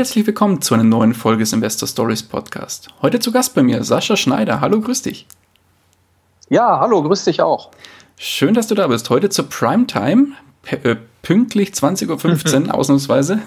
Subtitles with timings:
[0.00, 2.88] Herzlich willkommen zu einer neuen Folge des Investor Stories Podcast.
[3.02, 4.62] Heute zu Gast bei mir Sascha Schneider.
[4.62, 5.26] Hallo, grüß dich.
[6.48, 7.70] Ja, hallo, grüß dich auch.
[8.16, 9.10] Schön, dass du da bist.
[9.10, 10.28] Heute zur Primetime,
[10.70, 13.40] äh, pünktlich 20.15 Uhr, ausnahmsweise.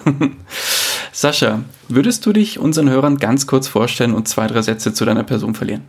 [1.12, 5.24] Sascha, würdest du dich unseren Hörern ganz kurz vorstellen und zwei, drei Sätze zu deiner
[5.24, 5.82] Person verlieren?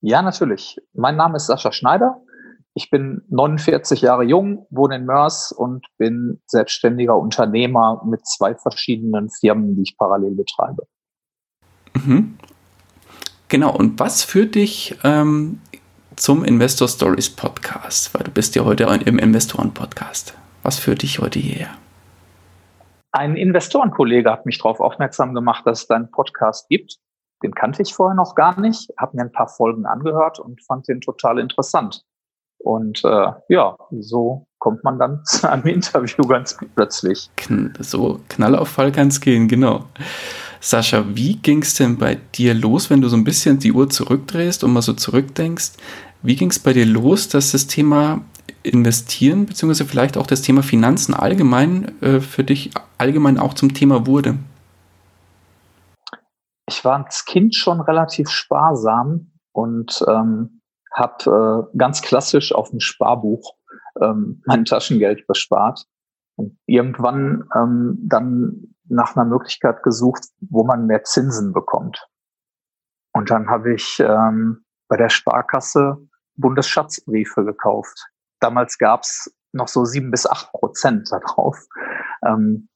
[0.00, 0.80] Ja, natürlich.
[0.94, 2.22] Mein Name ist Sascha Schneider.
[2.76, 9.30] Ich bin 49 Jahre jung, wohne in Mörs und bin selbstständiger Unternehmer mit zwei verschiedenen
[9.30, 10.84] Firmen, die ich parallel betreibe.
[11.94, 12.36] Mhm.
[13.46, 15.60] Genau, und was führt dich ähm,
[16.16, 18.12] zum Investor Stories Podcast?
[18.12, 20.34] Weil du bist ja heute im Investoren-Podcast.
[20.64, 21.70] Was führt dich heute hierher?
[23.12, 26.96] Ein Investorenkollege hat mich darauf aufmerksam gemacht, dass es da einen Podcast gibt.
[27.44, 30.88] Den kannte ich vorher noch gar nicht, habe mir ein paar Folgen angehört und fand
[30.88, 32.02] den total interessant.
[32.64, 37.30] Und äh, ja, so kommt man dann zu einem Interview ganz plötzlich.
[37.78, 39.84] So Knall auf Fall kann es gehen, genau.
[40.60, 43.90] Sascha, wie ging es denn bei dir los, wenn du so ein bisschen die Uhr
[43.90, 45.72] zurückdrehst und mal so zurückdenkst?
[46.22, 48.22] Wie ging es bei dir los, dass das Thema
[48.62, 54.06] Investieren, beziehungsweise vielleicht auch das Thema Finanzen allgemein äh, für dich allgemein auch zum Thema
[54.06, 54.38] wurde?
[56.66, 60.62] Ich war als Kind schon relativ sparsam und ähm,
[60.94, 63.54] habe äh, ganz klassisch auf dem Sparbuch
[64.00, 65.86] ähm, mein Taschengeld bespart
[66.36, 72.06] und irgendwann ähm, dann nach einer Möglichkeit gesucht, wo man mehr Zinsen bekommt.
[73.12, 75.98] Und dann habe ich ähm, bei der Sparkasse
[76.36, 78.08] Bundesschatzbriefe gekauft.
[78.40, 81.56] Damals gab's noch so sieben bis acht Prozent darauf.
[82.26, 82.68] Ähm,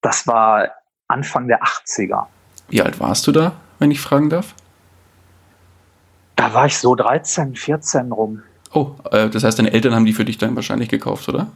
[0.00, 0.70] das war
[1.06, 2.26] Anfang der 80er.
[2.68, 4.54] Wie alt warst du da, wenn ich fragen darf?
[6.36, 8.42] Da war ich so 13, 14 rum.
[8.72, 11.48] Oh, äh, das heißt, deine Eltern haben die für dich dann wahrscheinlich gekauft, oder?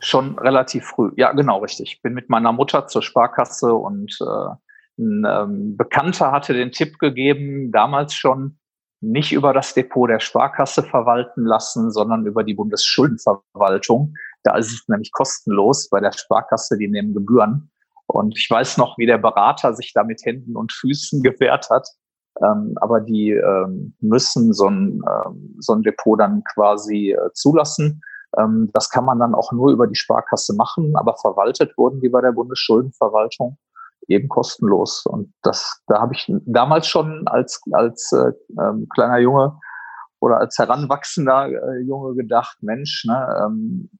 [0.00, 1.10] Schon relativ früh.
[1.16, 2.00] Ja, genau, richtig.
[2.02, 4.54] Bin mit meiner Mutter zur Sparkasse und äh,
[4.98, 8.58] ein ähm, Bekannter hatte den Tipp gegeben, damals schon
[9.00, 14.14] nicht über das Depot der Sparkasse verwalten lassen, sondern über die Bundesschuldenverwaltung.
[14.44, 15.88] Da ist es nämlich kostenlos.
[15.90, 17.70] Bei der Sparkasse, die nehmen Gebühren.
[18.06, 21.88] Und ich weiß noch, wie der Berater sich da mit Händen und Füßen gewehrt hat.
[22.42, 28.02] Ähm, aber die ähm, müssen so ein, ähm, so ein Depot dann quasi äh, zulassen.
[28.36, 32.08] Ähm, das kann man dann auch nur über die Sparkasse machen, aber verwaltet wurden die
[32.08, 33.56] bei der Bundesschuldenverwaltung
[34.08, 35.04] eben kostenlos.
[35.06, 39.58] Und das, da habe ich damals schon als, als äh, ähm, kleiner Junge
[40.20, 43.90] oder als heranwachsender äh, Junge gedacht, Mensch, ne, ähm,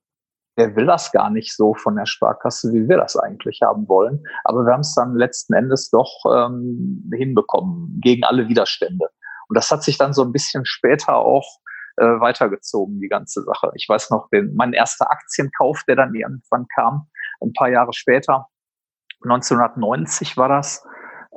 [0.57, 4.25] der will das gar nicht so von der Sparkasse, wie wir das eigentlich haben wollen.
[4.45, 9.09] Aber wir haben es dann letzten Endes doch ähm, hinbekommen, gegen alle Widerstände.
[9.49, 11.59] Und das hat sich dann so ein bisschen später auch
[11.97, 13.73] äh, weitergezogen, die ganze Sache.
[13.75, 17.09] Ich weiß noch, den, mein erster Aktienkauf, der dann irgendwann kam,
[17.43, 18.47] ein paar Jahre später,
[19.25, 20.85] 1990 war das,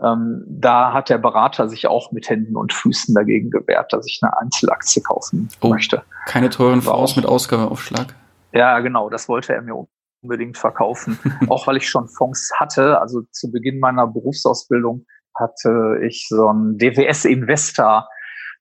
[0.04, 4.20] ähm, da hat der Berater sich auch mit Händen und Füßen dagegen gewehrt, dass ich
[4.22, 6.04] eine Einzelaktie kaufen oh, möchte.
[6.28, 8.14] Keine teuren Fonds mit Ausgabeaufschlag?
[8.52, 9.88] Ja, genau, das wollte er mir
[10.22, 11.20] unbedingt verkaufen.
[11.50, 13.00] auch weil ich schon Fonds hatte.
[13.00, 18.08] Also zu Beginn meiner Berufsausbildung hatte ich so ein DWS Investor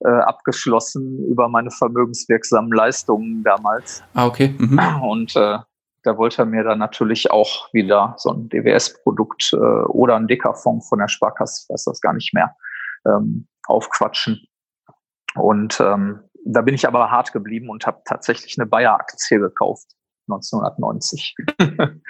[0.01, 4.03] äh, abgeschlossen über meine vermögenswirksamen Leistungen damals.
[4.15, 4.55] Ah, okay.
[4.59, 4.79] Mhm.
[5.03, 5.59] Und äh,
[6.03, 10.89] da wollte er mir dann natürlich auch wieder so ein DWS-Produkt äh, oder ein Dicker-Fonds
[10.89, 12.55] von der Sparkasse, ich weiß das gar nicht mehr,
[13.07, 14.47] ähm, aufquatschen.
[15.35, 19.87] Und ähm, da bin ich aber hart geblieben und habe tatsächlich eine Bayer-Aktie gekauft,
[20.29, 21.35] 1990.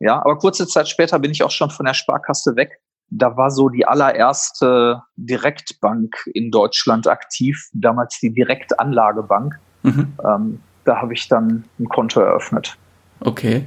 [0.00, 2.80] ja, aber kurze Zeit später bin ich auch schon von der Sparkasse weg.
[3.08, 9.58] Da war so die allererste Direktbank in Deutschland aktiv, damals die Direktanlagebank.
[9.82, 10.12] Mhm.
[10.24, 12.76] Ähm, da habe ich dann ein Konto eröffnet.
[13.20, 13.64] Okay.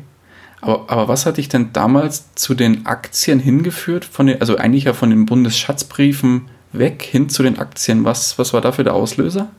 [0.61, 4.05] Aber, aber was hat dich denn damals zu den Aktien hingeführt?
[4.05, 6.49] Von den, also eigentlich ja von den Bundesschatzbriefen
[6.79, 8.05] weg hin zu den Aktien.
[8.05, 9.49] Was, was war dafür der Auslöser?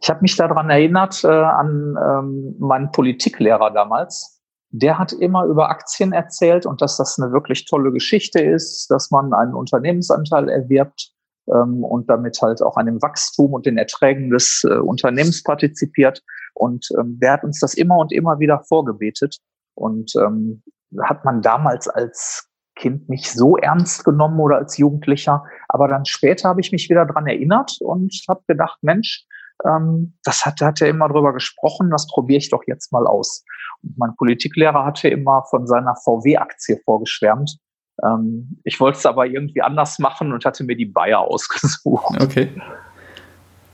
[0.00, 4.40] Ich habe mich daran erinnert äh, an ähm, meinen Politiklehrer damals.
[4.70, 9.10] Der hat immer über Aktien erzählt und dass das eine wirklich tolle Geschichte ist, dass
[9.10, 11.12] man einen Unternehmensanteil erwirbt
[11.48, 16.22] ähm, und damit halt auch an dem Wachstum und den Erträgen des äh, Unternehmens partizipiert.
[16.54, 19.38] Und ähm, der hat uns das immer und immer wieder vorgebetet.
[19.74, 20.62] Und ähm,
[21.02, 22.47] hat man damals als
[22.78, 25.44] Kind nicht so ernst genommen oder als Jugendlicher.
[25.68, 29.26] Aber dann später habe ich mich wieder dran erinnert und habe gedacht, Mensch,
[29.66, 33.44] ähm, das hat, hat er immer drüber gesprochen, das probiere ich doch jetzt mal aus.
[33.82, 37.58] Und mein Politiklehrer hatte immer von seiner VW-Aktie vorgeschwärmt.
[38.04, 42.16] Ähm, ich wollte es aber irgendwie anders machen und hatte mir die Bayer ausgesucht.
[42.20, 42.50] Okay.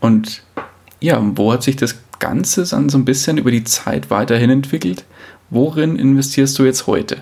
[0.00, 0.42] Und
[1.00, 5.04] ja, wo hat sich das Ganze dann so ein bisschen über die Zeit weiterhin entwickelt?
[5.50, 7.18] Worin investierst du jetzt heute?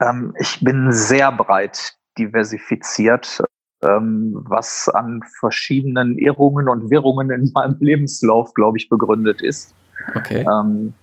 [0.00, 3.42] Ähm, ich bin sehr breit diversifiziert,
[3.82, 9.74] ähm, was an verschiedenen Irrungen und Wirrungen in meinem Lebenslauf, glaube ich, begründet ist.
[10.14, 10.46] Okay.
[10.48, 10.94] Ähm,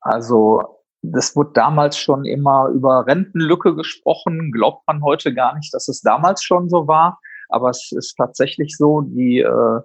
[0.00, 0.62] also
[1.02, 6.00] das wurde damals schon immer über Rentenlücke gesprochen, glaubt man heute gar nicht, dass es
[6.00, 7.20] damals schon so war.
[7.50, 9.80] Aber es ist tatsächlich so, die äh,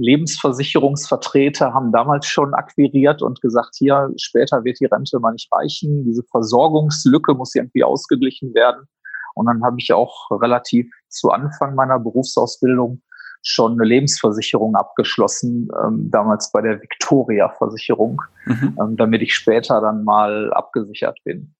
[0.00, 6.04] Lebensversicherungsvertreter haben damals schon akquiriert und gesagt, hier, später wird die Rente mal nicht reichen.
[6.04, 8.86] Diese Versorgungslücke muss irgendwie ausgeglichen werden.
[9.34, 13.02] Und dann habe ich auch relativ zu Anfang meiner Berufsausbildung
[13.42, 18.76] schon eine Lebensversicherung abgeschlossen, ähm, damals bei der Victoria-Versicherung, mhm.
[18.80, 21.54] ähm, damit ich später dann mal abgesichert bin.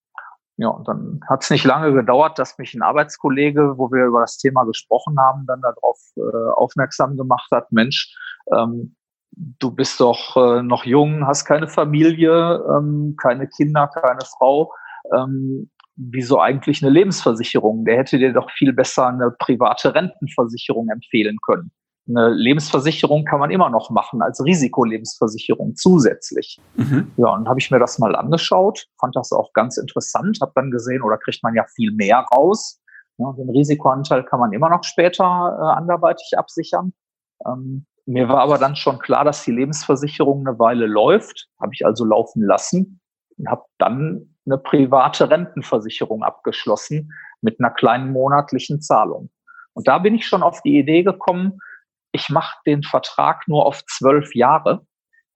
[0.61, 4.23] Ja, und dann hat es nicht lange gedauert, dass mich ein Arbeitskollege, wo wir über
[4.23, 8.13] das Thema gesprochen haben, dann darauf äh, aufmerksam gemacht hat, Mensch,
[8.53, 8.97] ähm,
[9.31, 14.73] du bist doch äh, noch jung, hast keine Familie, ähm, keine Kinder, keine Frau.
[15.15, 17.85] Ähm, wieso eigentlich eine Lebensversicherung?
[17.85, 21.71] Der hätte dir doch viel besser eine private Rentenversicherung empfehlen können.
[22.09, 26.59] Eine Lebensversicherung kann man immer noch machen als Risikolebensversicherung zusätzlich.
[26.77, 27.13] Mhm.
[27.17, 30.71] Ja, und habe ich mir das mal angeschaut, fand das auch ganz interessant, habe dann
[30.71, 32.81] gesehen, oder kriegt man ja viel mehr raus.
[33.19, 36.93] Ja, den Risikoanteil kann man immer noch später äh, anderweitig absichern.
[37.47, 41.85] Ähm, mir war aber dann schon klar, dass die Lebensversicherung eine Weile läuft, habe ich
[41.85, 43.01] also laufen lassen
[43.37, 47.13] und habe dann eine private Rentenversicherung abgeschlossen
[47.43, 49.29] mit einer kleinen monatlichen Zahlung.
[49.75, 51.59] Und da bin ich schon auf die Idee gekommen,
[52.19, 54.83] ich mache den Vertrag nur auf zwölf Jahre,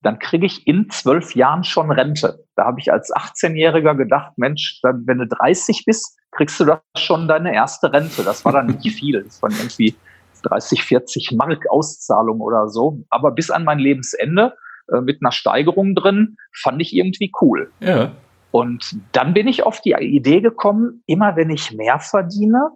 [0.02, 2.44] dann kriege ich in zwölf Jahren schon Rente.
[2.56, 6.82] Da habe ich als 18-Jähriger gedacht, Mensch, dann, wenn du 30 bist, kriegst du da
[6.96, 8.24] schon deine erste Rente.
[8.24, 9.22] Das war dann nicht viel.
[9.22, 9.94] Das waren irgendwie
[10.42, 13.04] 30, 40 Mark Auszahlung oder so.
[13.10, 14.54] Aber bis an mein Lebensende
[14.92, 17.70] äh, mit einer Steigerung drin, fand ich irgendwie cool.
[17.78, 18.10] Ja.
[18.50, 22.70] Und dann bin ich auf die Idee gekommen, immer wenn ich mehr verdiene,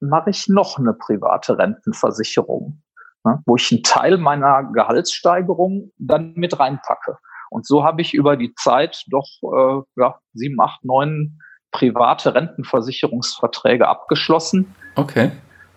[0.00, 2.82] mache ich noch eine private Rentenversicherung
[3.26, 7.18] ne, wo ich einen Teil meiner Gehaltssteigerung dann mit reinpacke.
[7.50, 11.38] Und so habe ich über die Zeit doch äh, ja, sieben, acht, neun
[11.72, 14.74] private Rentenversicherungsverträge abgeschlossen.
[14.94, 15.30] Okay.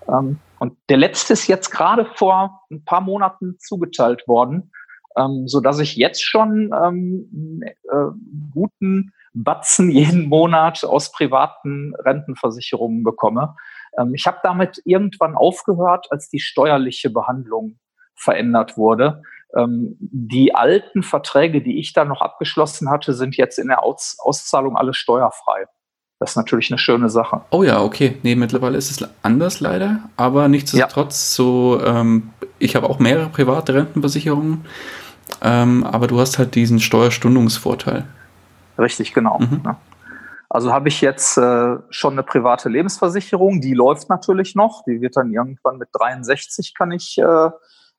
[0.08, 4.72] Ähm, und der letzte ist jetzt gerade vor ein paar Monaten zugeteilt worden,
[5.18, 8.06] ähm, so dass ich jetzt schon ähm, äh,
[8.54, 13.56] guten Batzen jeden Monat aus privaten Rentenversicherungen bekomme.
[13.98, 17.80] Ähm, ich habe damit irgendwann aufgehört, als die steuerliche Behandlung
[18.16, 19.22] verändert wurde.
[19.56, 24.18] Ähm, die alten Verträge, die ich da noch abgeschlossen hatte, sind jetzt in der Aus
[24.20, 25.66] Auszahlung alle steuerfrei.
[26.20, 27.42] Das ist natürlich eine schöne Sache.
[27.50, 28.18] Oh ja, okay.
[28.24, 31.44] Nee, mittlerweile ist es anders leider, aber nichtsdestotrotz ja.
[31.44, 34.66] so, ähm, ich habe auch mehrere private Rentenversicherungen,
[35.42, 38.06] ähm, aber du hast halt diesen Steuerstundungsvorteil.
[38.78, 39.40] Richtig, genau.
[39.40, 39.62] Mhm.
[39.64, 39.78] Ja.
[40.50, 45.16] Also habe ich jetzt äh, schon eine private Lebensversicherung, die läuft natürlich noch, die wird
[45.16, 47.50] dann irgendwann mit 63 kann ich äh,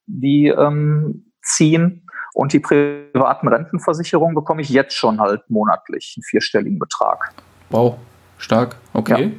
[0.06, 6.80] die ähm, ziehen und die privaten Rentenversicherungen bekomme ich jetzt schon halt monatlich einen vierstelligen
[6.80, 7.32] Betrag.
[7.70, 7.98] Wow,
[8.38, 9.22] stark, okay.
[9.22, 9.30] Ja.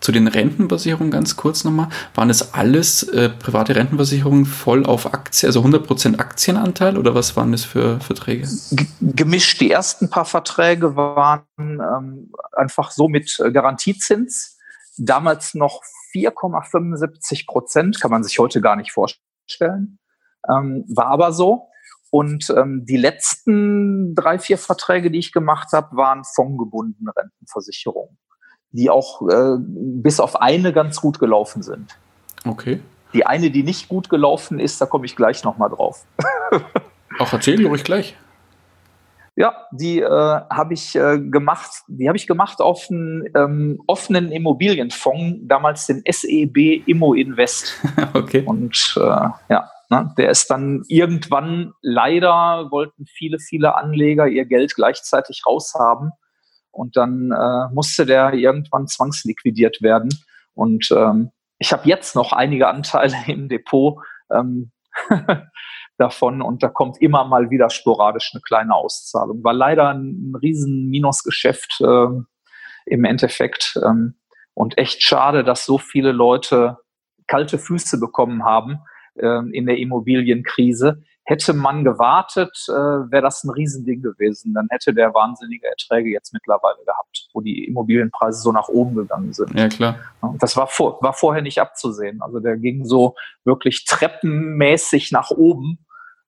[0.00, 1.88] Zu den Rentenversicherungen ganz kurz nochmal.
[2.14, 7.52] Waren es alles äh, private Rentenversicherungen voll auf Aktien, also 100% Aktienanteil oder was waren
[7.52, 8.48] das für Verträge?
[8.72, 9.60] G gemischt.
[9.60, 14.58] Die ersten paar Verträge waren ähm, einfach so mit äh, Garantiezins.
[14.96, 15.82] Damals noch
[16.14, 19.98] 4,75 Prozent, kann man sich heute gar nicht vorstellen.
[20.48, 21.68] Ähm, war aber so.
[22.10, 28.18] Und ähm, die letzten drei, vier Verträge, die ich gemacht habe, waren fondgebundene Rentenversicherungen
[28.72, 31.96] die auch äh, bis auf eine ganz gut gelaufen sind.
[32.44, 32.80] Okay.
[33.12, 36.04] Die eine, die nicht gut gelaufen ist, da komme ich gleich nochmal drauf.
[37.18, 38.16] Auch erzähl ruhig gleich.
[39.36, 41.70] Ja, die äh, habe ich äh, gemacht.
[41.88, 47.74] Die habe ich gemacht auf einen ähm, offenen Immobilienfonds, damals den SEB Immo Invest.
[48.14, 48.42] okay.
[48.44, 54.74] Und äh, ja, ne, der ist dann irgendwann leider wollten viele, viele Anleger ihr Geld
[54.74, 56.12] gleichzeitig raushaben.
[56.70, 60.10] Und dann äh, musste der irgendwann zwangsliquidiert werden.
[60.54, 63.98] Und ähm, ich habe jetzt noch einige Anteile im Depot
[64.32, 64.70] ähm,
[65.98, 69.44] davon und da kommt immer mal wieder sporadisch eine kleine Auszahlung.
[69.44, 71.80] War leider ein, riesen Minusgeschäft.
[71.80, 72.22] Äh,
[72.90, 73.78] im Endeffekt.
[73.84, 74.16] Ähm,
[74.54, 76.76] und echt schade, dass so viele Leute
[77.26, 78.80] kalte Füße bekommen haben
[79.18, 81.02] ähm, in der Immobilienkrise.
[81.30, 84.52] Hätte man gewartet, äh, wäre das ein Riesending gewesen.
[84.52, 89.32] Dann hätte der wahnsinnige Erträge jetzt mittlerweile gehabt, wo die Immobilienpreise so nach oben gegangen
[89.32, 89.54] sind.
[89.54, 89.94] Ja, klar.
[90.40, 92.20] Das war, vor, war vorher nicht abzusehen.
[92.20, 95.86] Also der ging so wirklich treppenmäßig nach oben.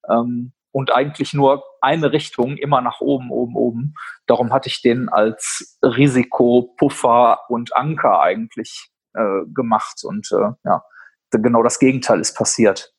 [0.09, 3.94] Ähm, und eigentlich nur eine Richtung, immer nach oben, oben, oben.
[4.26, 10.04] Darum hatte ich den als Risikopuffer und Anker eigentlich äh, gemacht.
[10.04, 10.85] Und äh, ja,
[11.32, 12.94] genau das Gegenteil ist passiert.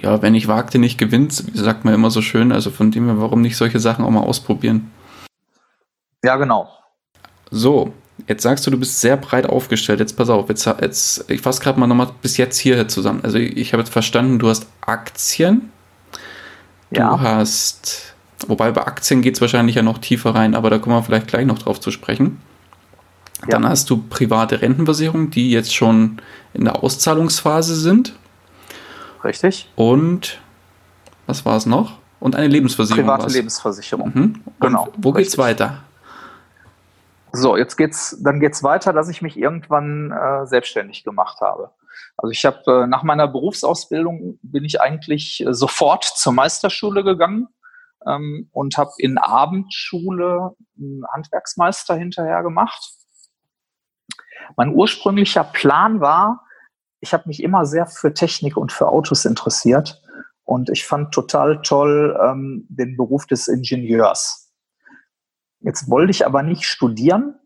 [0.00, 2.52] Ja, wenn ich wagte, nicht gewinnt, sagt man immer so schön.
[2.52, 4.90] Also von dem her, warum nicht solche Sachen auch mal ausprobieren?
[6.24, 6.68] Ja, genau.
[7.50, 7.92] So,
[8.26, 10.00] jetzt sagst du, du bist sehr breit aufgestellt.
[10.00, 13.20] Jetzt pass auf, jetzt, jetzt ich fasse gerade mal nochmal bis jetzt hier zusammen.
[13.22, 15.70] Also ich, ich habe jetzt verstanden, du hast Aktien,
[16.94, 17.20] Du ja.
[17.20, 18.14] hast,
[18.46, 21.26] wobei bei Aktien geht es wahrscheinlich ja noch tiefer rein, aber da kommen wir vielleicht
[21.26, 22.40] gleich noch drauf zu sprechen.
[23.42, 23.48] Ja.
[23.48, 26.18] Dann hast du private Rentenversicherungen, die jetzt schon
[26.54, 28.14] in der Auszahlungsphase sind.
[29.24, 29.70] Richtig.
[29.74, 30.40] Und
[31.26, 31.98] was war es noch?
[32.20, 33.06] Und eine Lebensversicherung.
[33.06, 33.34] Private was?
[33.34, 34.12] Lebensversicherung.
[34.14, 34.42] Mhm.
[34.60, 34.88] Genau.
[34.98, 35.24] Wo richtig.
[35.24, 35.84] geht's weiter?
[37.32, 41.70] So, jetzt geht's, dann geht's weiter, dass ich mich irgendwann äh, selbstständig gemacht habe.
[42.16, 47.48] Also ich habe äh, nach meiner Berufsausbildung bin ich eigentlich äh, sofort zur Meisterschule gegangen
[48.06, 52.92] ähm, und habe in Abendschule einen Handwerksmeister hinterher gemacht.
[54.56, 56.43] Mein ursprünglicher Plan war,
[57.04, 60.02] ich habe mich immer sehr für Technik und für Autos interessiert
[60.44, 64.50] und ich fand total toll ähm, den Beruf des Ingenieurs.
[65.60, 67.38] Jetzt wollte ich aber nicht studieren,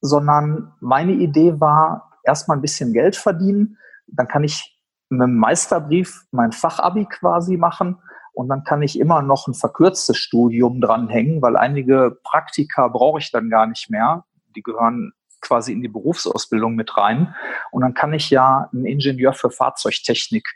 [0.00, 3.76] sondern meine Idee war, erstmal ein bisschen Geld verdienen,
[4.06, 7.98] dann kann ich mit dem Meisterbrief mein Fachabi quasi machen
[8.32, 13.30] und dann kann ich immer noch ein verkürztes Studium dranhängen, weil einige Praktika brauche ich
[13.30, 14.24] dann gar nicht mehr.
[14.56, 17.34] Die gehören quasi in die Berufsausbildung mit rein.
[17.70, 20.46] Und dann kann ich ja einen Ingenieur für Fahrzeugtechnik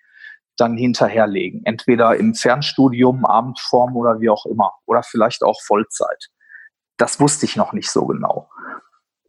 [0.56, 1.62] dann hinterherlegen.
[1.64, 4.72] Entweder im Fernstudium, Abendform oder wie auch immer.
[4.86, 6.28] Oder vielleicht auch Vollzeit.
[6.96, 8.50] Das wusste ich noch nicht so genau.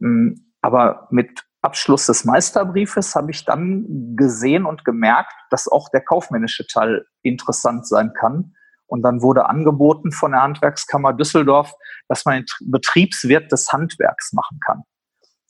[0.00, 6.02] Hm, aber mit Abschluss des Meisterbriefes habe ich dann gesehen und gemerkt, dass auch der
[6.02, 8.54] kaufmännische Teil interessant sein kann.
[8.86, 11.72] Und dann wurde angeboten von der Handwerkskammer Düsseldorf,
[12.08, 14.82] dass man den Betriebswirt des Handwerks machen kann.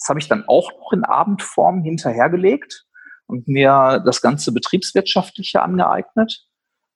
[0.03, 2.87] Das habe ich dann auch noch in Abendform hinterhergelegt
[3.27, 6.45] und mir das ganze Betriebswirtschaftliche angeeignet.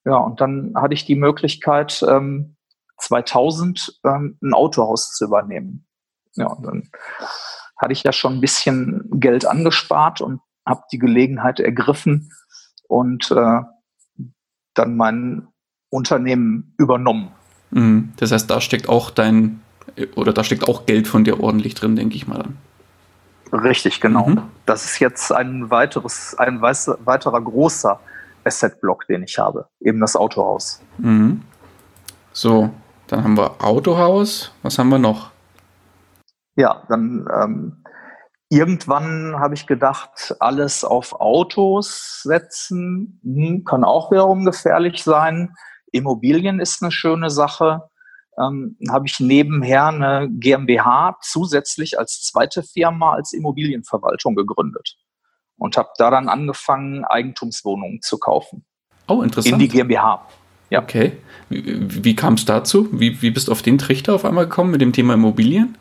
[0.04, 2.56] Ja, und dann hatte ich die Möglichkeit, ähm,
[2.98, 5.86] 2000 ähm, ein Autohaus zu übernehmen.
[6.34, 6.90] Ja, und dann
[7.76, 12.32] hatte ich ja schon ein bisschen Geld angespart und habe die Gelegenheit ergriffen
[12.88, 13.60] und äh,
[14.75, 15.46] dann mein
[15.90, 17.30] Unternehmen übernommen.
[17.70, 18.14] Mhm.
[18.16, 19.60] Das heißt, da steckt auch dein
[20.16, 22.56] oder da steckt auch Geld von dir ordentlich drin, denke ich mal dann.
[23.53, 24.26] Richtig, genau.
[24.26, 24.43] Mhm.
[24.65, 28.00] Das ist jetzt ein weiteres, ein weiterer großer
[28.45, 30.81] Asset-Block, den ich habe, eben das Autohaus.
[30.99, 31.43] Mhm.
[32.33, 32.71] So,
[33.07, 34.53] dann haben wir Autohaus.
[34.62, 35.31] Was haben wir noch?
[36.57, 37.85] ja, dann ähm,
[38.49, 45.55] irgendwann habe ich gedacht, alles auf Autos setzen, hm, kann auch wiederum gefährlich sein.
[45.93, 47.88] Immobilien ist eine schöne Sache.
[48.38, 54.97] Ähm, habe ich nebenher eine GmbH zusätzlich als zweite Firma als Immobilienverwaltung gegründet
[55.57, 58.64] und habe da dann angefangen, Eigentumswohnungen zu kaufen.
[59.09, 59.55] Oh, interessant.
[59.55, 60.26] In die GmbH.
[60.69, 60.83] Ja.
[60.83, 61.19] Okay.
[61.49, 62.88] Wie, wie kam es dazu?
[62.93, 65.78] Wie, wie bist du auf den Trichter auf einmal gekommen mit dem Thema Immobilien?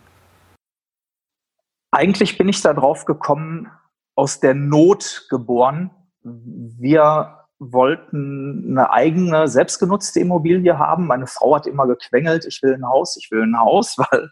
[1.91, 3.69] Eigentlich bin ich da drauf gekommen,
[4.15, 5.91] aus der Not geboren.
[6.21, 11.07] Wir wollten eine eigene, selbstgenutzte Immobilie haben.
[11.07, 14.31] Meine Frau hat immer gequengelt, ich will ein Haus, ich will ein Haus, weil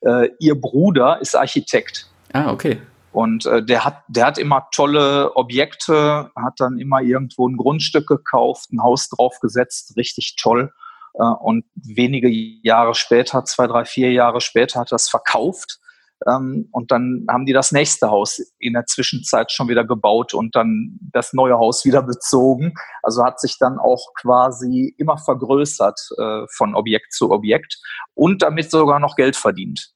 [0.00, 2.10] äh, ihr Bruder ist Architekt.
[2.32, 2.80] Ah, okay.
[3.12, 8.06] Und äh, der, hat, der hat immer tolle Objekte, hat dann immer irgendwo ein Grundstück
[8.06, 10.72] gekauft, ein Haus draufgesetzt, richtig toll.
[11.14, 15.80] Äh, und wenige Jahre später, zwei, drei, vier Jahre später, hat er das verkauft
[16.26, 20.56] ähm, und dann haben die das nächste Haus in der Zwischenzeit schon wieder gebaut und
[20.56, 22.74] dann das neue Haus wieder bezogen.
[23.02, 27.78] Also hat sich dann auch quasi immer vergrößert äh, von Objekt zu Objekt
[28.14, 29.92] und damit sogar noch Geld verdient.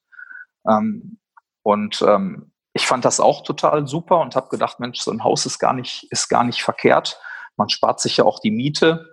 [0.69, 1.19] Ähm,
[1.63, 5.45] und ähm, ich fand das auch total super und habe gedacht, Mensch, so ein Haus
[5.45, 7.21] ist gar nicht, ist gar nicht verkehrt.
[7.57, 9.12] Man spart sich ja auch die Miete.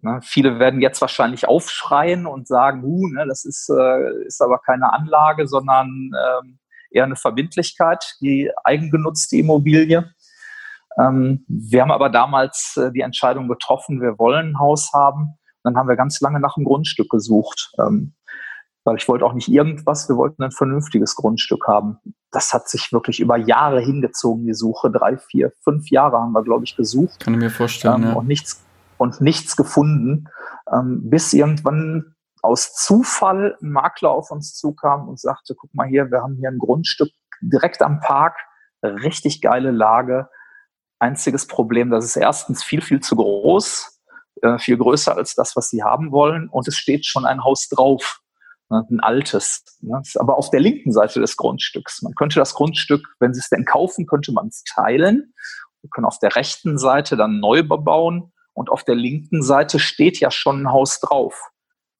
[0.00, 4.58] Ne, viele werden jetzt wahrscheinlich aufschreien und sagen, uh, ne, das ist, äh, ist aber
[4.58, 6.58] keine Anlage, sondern ähm,
[6.90, 10.12] eher eine Verbindlichkeit, die eigengenutzte Immobilie.
[11.00, 15.34] Ähm, wir haben aber damals äh, die Entscheidung getroffen, wir wollen ein Haus haben.
[15.64, 17.72] Dann haben wir ganz lange nach einem Grundstück gesucht.
[17.78, 18.14] Ähm,
[18.88, 21.98] weil ich wollte auch nicht irgendwas, wir wollten ein vernünftiges Grundstück haben.
[22.30, 24.90] Das hat sich wirklich über Jahre hingezogen, die Suche.
[24.90, 27.20] Drei, vier, fünf Jahre haben wir, glaube ich, gesucht.
[27.20, 28.02] Kann ich mir vorstellen.
[28.02, 28.12] Ähm, ja.
[28.14, 28.64] Und nichts,
[28.98, 30.28] und nichts gefunden,
[30.72, 36.10] ähm, bis irgendwann aus Zufall ein Makler auf uns zukam und sagte, guck mal hier,
[36.10, 38.36] wir haben hier ein Grundstück direkt am Park,
[38.82, 40.28] richtig geile Lage.
[40.98, 44.00] Einziges Problem, das ist erstens viel, viel zu groß,
[44.42, 46.48] äh, viel größer als das, was sie haben wollen.
[46.48, 48.20] Und es steht schon ein Haus drauf,
[48.68, 49.64] ne, ein altes.
[49.80, 52.02] Ne, aber auf der linken Seite des Grundstücks.
[52.02, 55.34] Man könnte das Grundstück, wenn sie es denn kaufen, könnte man es teilen.
[55.82, 60.18] Wir können auf der rechten Seite dann neu bebauen und auf der linken Seite steht
[60.20, 61.50] ja schon ein Haus drauf.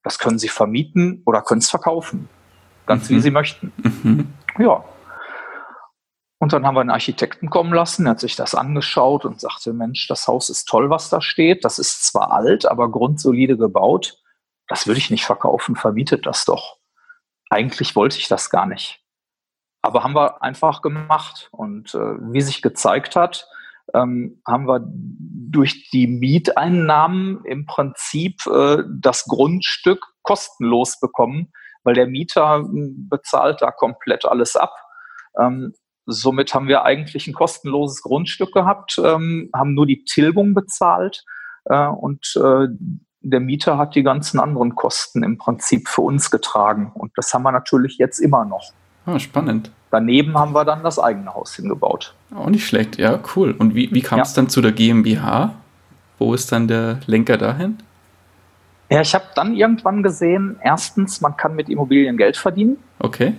[0.03, 2.27] Das können Sie vermieten oder können es verkaufen.
[2.85, 3.15] Ganz Mhm.
[3.15, 3.71] wie Sie möchten.
[3.77, 4.33] Mhm.
[4.59, 4.83] Ja.
[6.39, 9.73] Und dann haben wir einen Architekten kommen lassen, der hat sich das angeschaut und sagte,
[9.73, 11.65] Mensch, das Haus ist toll, was da steht.
[11.65, 14.17] Das ist zwar alt, aber grundsolide gebaut.
[14.67, 16.77] Das würde ich nicht verkaufen, vermietet das doch.
[17.49, 19.01] Eigentlich wollte ich das gar nicht.
[19.81, 21.49] Aber haben wir einfach gemacht.
[21.51, 23.47] Und äh, wie sich gezeigt hat,
[23.93, 31.51] ähm, haben wir durch die Mieteinnahmen im Prinzip äh, das Grundstück kostenlos bekommen,
[31.83, 34.73] weil der Mieter m, bezahlt da komplett alles ab.
[35.39, 35.73] Ähm,
[36.05, 41.23] somit haben wir eigentlich ein kostenloses Grundstück gehabt, ähm, haben nur die Tilgung bezahlt
[41.65, 42.67] äh, und äh,
[43.21, 46.91] der Mieter hat die ganzen anderen Kosten im Prinzip für uns getragen.
[46.93, 48.71] Und das haben wir natürlich jetzt immer noch.
[49.15, 49.71] Ah, spannend.
[49.91, 52.13] Daneben haben wir dann das eigene Haus hingebaut.
[52.35, 53.55] Auch nicht schlecht, ja, cool.
[53.57, 54.41] Und wie, wie kam es Ja.
[54.41, 55.55] dann zu der GmbH?
[56.19, 57.77] Wo ist dann der Lenker dahin?
[58.89, 62.77] Ja, ich habe dann irgendwann gesehen, erstens, man kann mit Immobilien Geld verdienen.
[62.99, 63.35] Okay.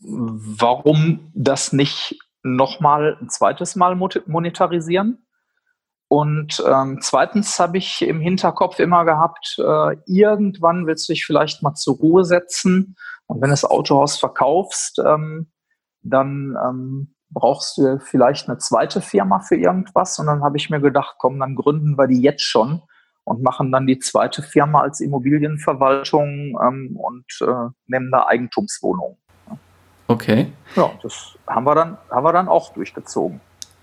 [0.00, 5.24] Warum das nicht nochmal ein zweites Mal monetarisieren?
[6.10, 11.62] Und ähm, zweitens habe ich im Hinterkopf immer gehabt, äh, irgendwann willst du dich vielleicht
[11.62, 12.96] mal zur Ruhe setzen.
[13.28, 15.52] Und wenn du das Autohaus verkaufst, ähm,
[16.02, 20.18] dann ähm, brauchst du vielleicht eine zweite Firma für irgendwas.
[20.18, 22.82] Und dann habe ich mir gedacht, komm, dann gründen wir die jetzt schon
[23.24, 29.18] und machen dann die zweite Firma als Immobilienverwaltung ähm, und äh, nehmen da Eigentumswohnungen.
[30.06, 30.50] Okay.
[30.74, 33.40] Ja, das haben wir dann, haben wir dann auch durchgezogen.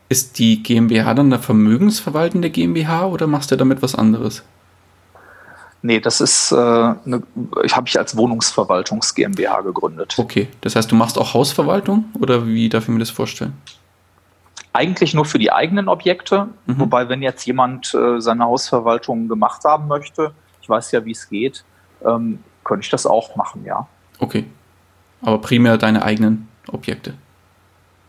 [0.10, 4.44] Ist die GmbH dann eine vermögensverwaltende GmbH oder machst du damit was anderes?
[5.86, 6.56] Nee, das ist, äh,
[7.64, 10.16] ich habe ich als Wohnungsverwaltungs GmbH gegründet.
[10.18, 10.48] Okay.
[10.62, 13.54] Das heißt, du machst auch Hausverwaltung oder wie darf ich mir das vorstellen?
[14.74, 16.80] Eigentlich nur für die eigenen Objekte, Mhm.
[16.80, 21.30] wobei wenn jetzt jemand äh, seine Hausverwaltung gemacht haben möchte, ich weiß ja, wie es
[21.30, 21.64] geht,
[22.04, 23.88] ähm, könnte ich das auch machen, ja.
[24.18, 24.46] Okay.
[25.22, 27.14] Aber primär deine eigenen Objekte.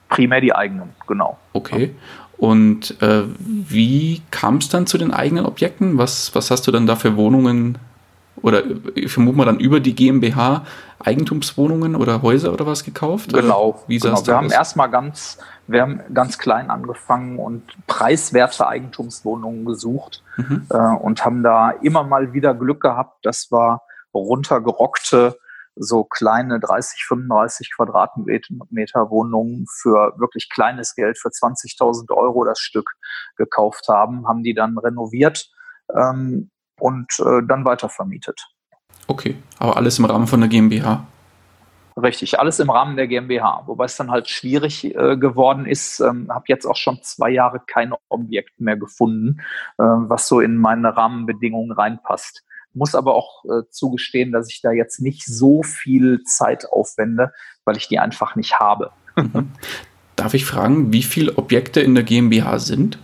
[0.08, 1.36] Primär die eigenen, genau.
[1.52, 1.94] Okay.
[2.38, 5.98] Und äh, wie kam es dann zu den eigenen Objekten?
[5.98, 7.78] Was, was hast du dann da für Wohnungen
[8.42, 8.62] oder
[8.94, 10.64] ich vermute mal dann über die GmbH
[10.98, 13.32] Eigentumswohnungen oder Häuser oder was gekauft?
[13.32, 13.68] Genau.
[13.70, 14.26] Oder wie genau.
[14.26, 14.52] Wir haben aus?
[14.52, 20.66] erstmal ganz, wir haben ganz klein angefangen und preiswerte Eigentumswohnungen gesucht Mhm.
[20.68, 23.80] äh, und haben da immer mal wieder Glück gehabt, dass wir
[24.14, 25.38] runtergerockte,
[25.76, 32.90] so kleine 30, 35 Quadratmeter Wohnungen für wirklich kleines Geld, für 20.000 Euro das Stück
[33.36, 35.50] gekauft haben, haben die dann renoviert
[35.94, 38.40] ähm, und äh, dann weitervermietet.
[39.06, 41.06] Okay, aber alles im Rahmen von der GmbH.
[42.02, 46.00] Richtig, alles im Rahmen der GmbH, wobei es dann halt schwierig äh, geworden ist.
[46.00, 49.40] Ähm, habe jetzt auch schon zwei Jahre kein Objekt mehr gefunden,
[49.78, 52.44] äh, was so in meine Rahmenbedingungen reinpasst.
[52.76, 57.32] Muss aber auch äh, zugestehen, dass ich da jetzt nicht so viel Zeit aufwende,
[57.64, 58.90] weil ich die einfach nicht habe.
[59.16, 59.50] Mhm.
[60.14, 62.98] Darf ich fragen, wie viele Objekte in der GmbH sind?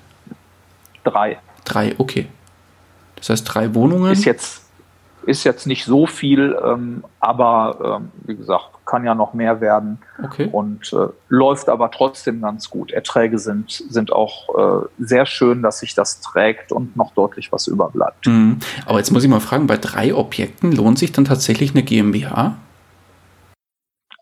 [1.04, 1.38] Drei.
[1.64, 2.26] Drei, okay.
[3.16, 4.12] Das heißt drei Wohnungen.
[4.12, 4.66] Ist jetzt,
[5.24, 10.00] ist jetzt nicht so viel, ähm, aber ähm, wie gesagt, kann ja noch mehr werden.
[10.22, 10.50] okay.
[10.52, 12.92] und äh, läuft aber trotzdem ganz gut.
[12.92, 17.68] Erträge sind, sind auch äh, sehr schön, dass sich das trägt und noch deutlich was
[17.68, 18.26] überbleibt.
[18.26, 18.58] Mhm.
[18.84, 22.56] Aber jetzt muss ich mal fragen, bei drei Objekten lohnt sich dann tatsächlich eine GmbH?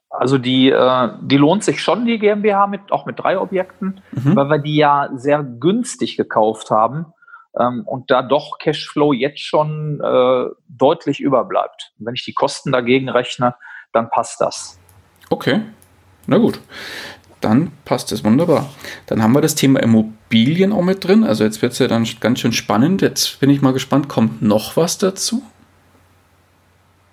[0.08, 4.36] Also die, äh, die lohnt sich schon, die GmbH, mit, auch mit drei Objekten, Mhm.
[4.36, 7.06] weil wir die ja sehr günstig gekauft haben
[7.58, 11.92] ähm, und da doch Cashflow jetzt schon äh, deutlich überbleibt.
[11.98, 13.56] Wenn ich die Kosten dagegen rechne,
[13.92, 14.78] dann passt das.
[15.28, 15.62] Okay,
[16.26, 16.60] na gut.
[17.40, 18.68] Dann passt es wunderbar.
[19.06, 21.24] Dann haben wir das Thema Immobilien auch mit drin.
[21.24, 23.00] Also jetzt wird es ja dann ganz schön spannend.
[23.00, 25.42] Jetzt bin ich mal gespannt, kommt noch was dazu?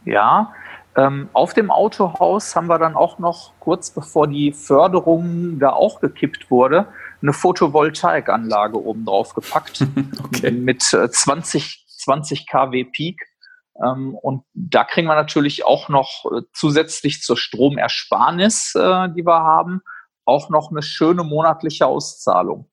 [0.04, 0.54] Ja,
[0.98, 6.02] ähm, auf dem Autohaus haben wir dann auch noch, kurz bevor die Förderung da auch
[6.02, 6.88] gekippt wurde,
[7.22, 9.86] eine Photovoltaikanlage oben drauf gepackt
[10.24, 10.52] Okay.
[10.52, 13.28] mit äh, 20, 20 kW Peak.
[13.84, 19.44] Ähm, und da kriegen wir natürlich auch noch äh, zusätzlich zur Stromersparnis, äh, die wir
[19.44, 19.82] haben,
[20.26, 22.70] auch noch eine schöne monatliche Auszahlung.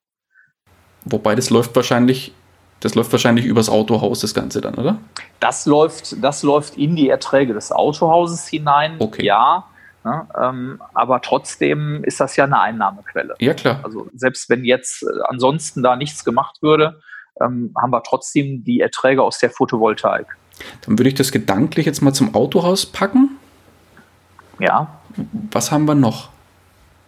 [1.05, 2.33] Wobei das läuft wahrscheinlich,
[2.81, 4.99] das läuft wahrscheinlich übers Autohaus, das Ganze dann, oder?
[5.41, 9.25] Das läuft, das läuft in die Erträge des Autohauses hinein, okay.
[9.25, 9.67] ja.
[10.05, 13.37] Ja, ähm, aber trotzdem ist das ja eine Einnahmequelle.
[13.39, 13.81] Ja, klar.
[13.83, 17.01] Also selbst wenn jetzt äh, ansonsten da nichts gemacht würde,
[17.41, 20.27] ähm, haben wir trotzdem die Erträge aus der Photovoltaik.
[20.83, 23.37] Dann würde ich das gedanklich jetzt mal zum Autohaus packen.
[24.59, 25.01] Ja.
[25.51, 26.31] Was haben wir noch?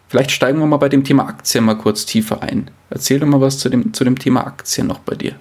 [0.09, 2.71] Vielleicht steigen wir mal bei dem Thema Aktien mal kurz tiefer ein.
[2.91, 5.35] Erzähl doch mal was zu dem, zu dem Thema Aktien noch bei dir.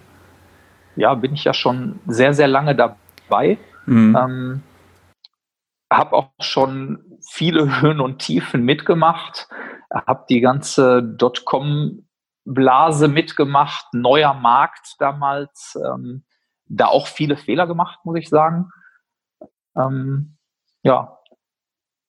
[0.96, 3.58] Ja, bin ich ja schon sehr, sehr lange dabei.
[3.86, 4.15] Mhm.
[4.15, 4.63] Ähm,
[5.91, 9.48] habe auch schon viele Höhen und Tiefen mitgemacht,
[9.91, 16.24] habe die ganze Dotcom-Blase mitgemacht, neuer Markt damals, ähm,
[16.67, 18.69] da auch viele Fehler gemacht, muss ich sagen.
[19.78, 20.38] Ähm,
[20.84, 21.17] ja,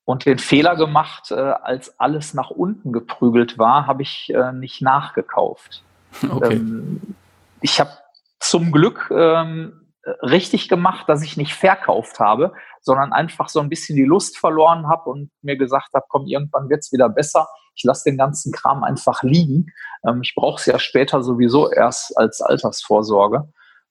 [0.04, 4.80] und den Fehler gemacht, äh, als alles nach unten geprügelt war, habe ich äh, nicht
[4.80, 5.82] nachgekauft.
[6.22, 6.54] Okay.
[6.54, 7.16] Ähm,
[7.60, 7.90] ich habe
[8.38, 9.92] zum Glück ähm,
[10.22, 14.86] richtig gemacht, dass ich nicht verkauft habe, sondern einfach so ein bisschen die Lust verloren
[14.88, 17.48] habe und mir gesagt habe, komm, irgendwann wird's wieder besser.
[17.74, 19.66] Ich lasse den ganzen Kram einfach liegen.
[20.06, 23.48] Ähm, ich brauche es ja später sowieso erst als Altersvorsorge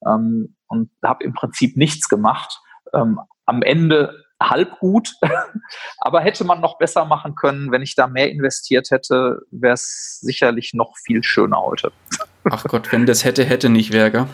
[0.07, 2.59] ähm, und habe im Prinzip nichts gemacht.
[2.93, 5.13] Ähm, am Ende halb gut,
[5.99, 7.71] aber hätte man noch besser machen können.
[7.71, 11.91] Wenn ich da mehr investiert hätte, wäre es sicherlich noch viel schöner heute.
[12.49, 14.27] Ach Gott, wenn das hätte, hätte nicht wäre,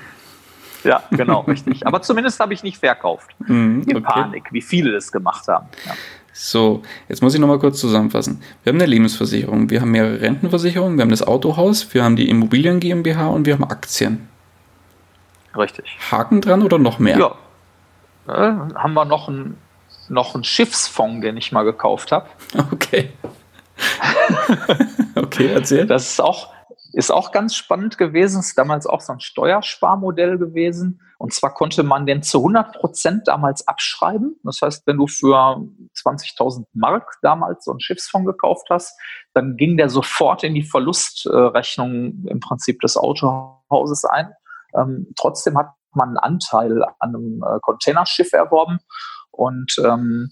[0.84, 1.86] ja, genau, richtig.
[1.86, 3.36] Aber zumindest habe ich nicht verkauft.
[3.48, 4.02] In okay.
[4.02, 5.68] Panik, wie viele das gemacht haben.
[5.86, 5.94] Ja.
[6.34, 8.42] So, jetzt muss ich nochmal kurz zusammenfassen.
[8.64, 12.30] Wir haben eine Lebensversicherung, wir haben mehrere Rentenversicherungen, wir haben das Autohaus, wir haben die
[12.30, 14.30] Immobilien GmbH und wir haben Aktien.
[15.58, 15.98] Richtig.
[16.12, 17.18] Haken dran oder noch mehr?
[17.18, 17.36] Ja.
[18.28, 19.58] Äh, haben wir noch einen
[20.12, 22.28] noch einen Schiffsfonds, den ich mal gekauft habe.
[22.72, 23.12] Okay.
[25.16, 25.88] okay, erzähl.
[25.88, 26.54] Das ist auch,
[26.94, 28.42] ist auch ganz spannend gewesen.
[28.42, 31.02] Ist damals auch so ein Steuersparmodell gewesen.
[31.18, 34.40] Und zwar konnte man den zu 100 Prozent damals abschreiben.
[34.44, 35.64] Das heißt, wenn du für
[35.96, 39.00] 20.000 Mark damals so einen Schiffsfonds gekauft hast,
[39.34, 44.34] dann ging der sofort in die Verlustrechnung im Prinzip des Autohauses ein.
[44.78, 48.80] Ähm, trotzdem hat man einen Anteil an einem äh, Containerschiff erworben
[49.32, 50.32] und ähm,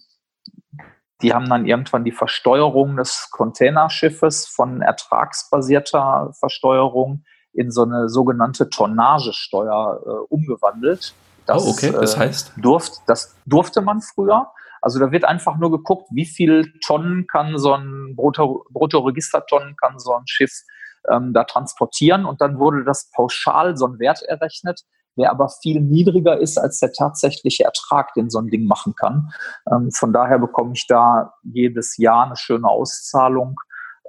[1.21, 8.69] die haben dann irgendwann die Versteuerung des Containerschiffes von ertragsbasierter Versteuerung in so eine sogenannte
[8.69, 11.13] Tonnagesteuer äh, umgewandelt.
[11.45, 11.91] Das, oh, okay.
[11.91, 12.53] Das äh, heißt?
[12.57, 14.47] Äh, durft, das durfte man früher.
[14.81, 19.99] Also da wird einfach nur geguckt, wie viel Tonnen kann so ein Brutto, Bruttoregistertonnen kann
[19.99, 20.63] so ein Schiff
[21.11, 24.81] ähm, da transportieren und dann wurde das pauschal so ein Wert errechnet,
[25.17, 29.31] der aber viel niedriger ist als der tatsächliche Ertrag, den so ein Ding machen kann.
[29.71, 33.59] Ähm, von daher bekomme ich da jedes Jahr eine schöne Auszahlung,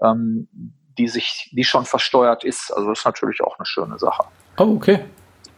[0.03, 0.48] ähm,
[0.98, 2.72] die sich, die schon versteuert ist.
[2.72, 4.24] Also das ist natürlich auch eine schöne Sache.
[4.59, 5.05] Oh, okay.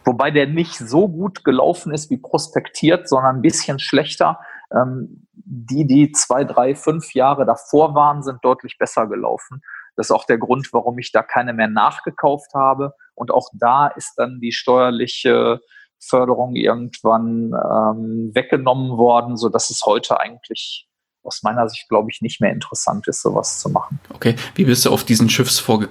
[0.05, 4.39] Wobei der nicht so gut gelaufen ist wie prospektiert, sondern ein bisschen schlechter.
[4.73, 9.61] Ähm, die, die zwei, drei, fünf Jahre davor waren, sind deutlich besser gelaufen.
[9.95, 12.93] Das ist auch der Grund, warum ich da keine mehr nachgekauft habe.
[13.15, 15.59] Und auch da ist dann die steuerliche
[15.99, 20.87] Förderung irgendwann ähm, weggenommen worden, so dass es heute eigentlich
[21.23, 23.99] aus meiner Sicht, glaube ich, nicht mehr interessant ist, sowas zu machen.
[24.13, 25.87] Okay, wie bist du auf diesen Schiffsfonds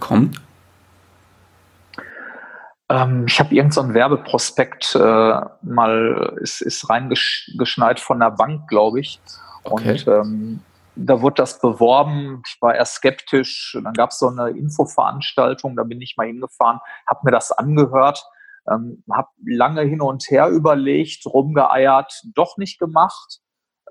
[2.90, 9.00] Ähm, ich habe irgendeinen so Werbeprospekt äh, mal, ist, ist reingeschneit von der Bank, glaube
[9.00, 9.18] ich.
[9.64, 9.92] Okay.
[9.92, 10.60] Und ähm,
[10.94, 12.42] da wurde das beworben.
[12.46, 13.74] Ich war erst skeptisch.
[13.76, 17.52] Und dann gab es so eine Infoveranstaltung, da bin ich mal hingefahren, habe mir das
[17.52, 18.24] angehört,
[18.70, 23.40] ähm, habe lange hin und her überlegt, rumgeeiert, doch nicht gemacht.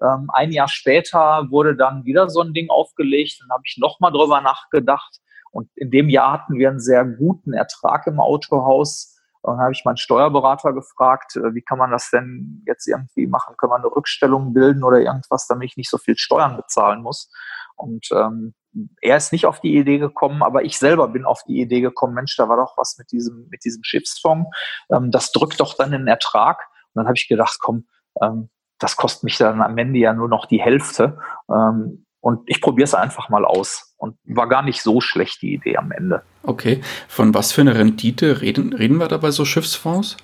[0.02, 3.40] Ähm, ein Jahr später wurde dann wieder so ein Ding aufgelegt.
[3.42, 5.20] Dann habe ich nochmal drüber nachgedacht.
[5.52, 9.72] Und in dem Jahr hatten wir einen sehr guten Ertrag im Autohaus und dann habe
[9.74, 13.56] ich meinen Steuerberater gefragt, äh, wie kann man das denn jetzt irgendwie machen?
[13.58, 17.32] Können wir eine Rückstellung bilden oder irgendwas, damit ich nicht so viel Steuern bezahlen muss?
[17.76, 18.54] Und ähm,
[19.02, 22.14] er ist nicht auf die Idee gekommen, aber ich selber bin auf die Idee gekommen,
[22.14, 24.50] Mensch, da war doch was mit diesem, mit diesem Schiffsfonds.
[24.92, 26.60] Ähm, das drückt doch dann den Ertrag.
[26.94, 27.88] Und dann habe ich gedacht, komm,
[28.22, 31.20] ähm, das kostet mich dann am Ende ja nur noch die Hälfte.
[31.50, 33.96] Ähm, und ich probiere es einfach mal aus.
[33.98, 36.24] Und war gar nicht so schlecht die Idee am Ende.
[36.44, 36.82] Okay.
[37.08, 40.18] Von was für eine Rendite reden, reden wir da bei so Schiffsfonds?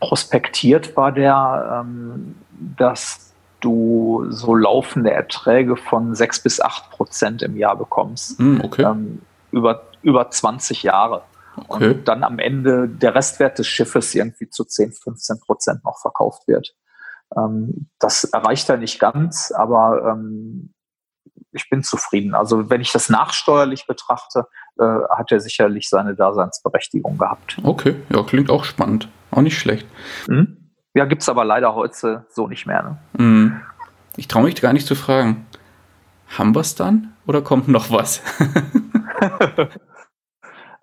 [0.00, 2.36] Prospektiert war der, ähm,
[2.76, 8.38] dass du so laufende Erträge von 6 bis 8 Prozent im Jahr bekommst.
[8.38, 8.82] Mm, okay.
[8.82, 11.22] Ähm, über, über 20 Jahre.
[11.56, 11.90] Okay.
[11.90, 16.46] Und dann am Ende der Restwert des Schiffes irgendwie zu 10, 15 Prozent noch verkauft
[16.48, 16.74] wird.
[17.36, 20.74] Ähm, das erreicht er nicht ganz, aber ähm,
[21.52, 22.34] ich bin zufrieden.
[22.34, 24.46] Also wenn ich das nachsteuerlich betrachte,
[24.78, 27.58] äh, hat er sicherlich seine Daseinsberechtigung gehabt.
[27.62, 29.08] Okay, ja, klingt auch spannend.
[29.30, 29.86] Auch nicht schlecht.
[30.26, 30.72] Mhm.
[30.94, 32.82] Ja, es aber leider heute so nicht mehr.
[32.82, 33.24] Ne?
[33.24, 33.60] Mhm.
[34.16, 35.46] Ich traue mich gar nicht zu fragen.
[36.38, 38.22] Haben wir es dann oder kommt noch was?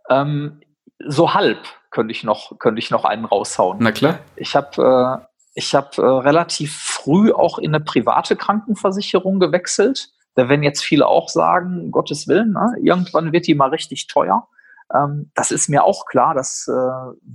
[0.09, 0.61] ähm,
[0.99, 1.59] so halb
[1.91, 3.77] könnte ich noch, könnte ich noch einen raushauen.
[3.81, 4.19] Na klar.
[4.35, 10.09] Ich habe äh, ich hab, äh, relativ früh auch in eine private Krankenversicherung gewechselt.
[10.35, 12.75] Da werden jetzt viele auch sagen, Gottes Willen, ne?
[12.81, 14.47] irgendwann wird die mal richtig teuer.
[14.93, 16.71] Ähm, das ist mir auch klar, das äh,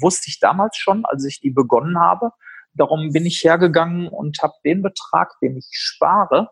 [0.00, 2.30] wusste ich damals schon, als ich die begonnen habe.
[2.74, 6.50] Darum bin ich hergegangen und habe den Betrag, den ich spare,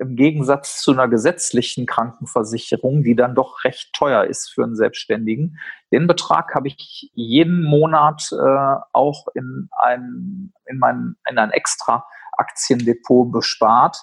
[0.00, 5.58] im Gegensatz zu einer gesetzlichen Krankenversicherung, die dann doch recht teuer ist für einen Selbstständigen.
[5.92, 12.04] Den Betrag habe ich jeden Monat äh, auch in ein, in mein, in ein extra
[12.32, 13.98] Aktiendepot bespart.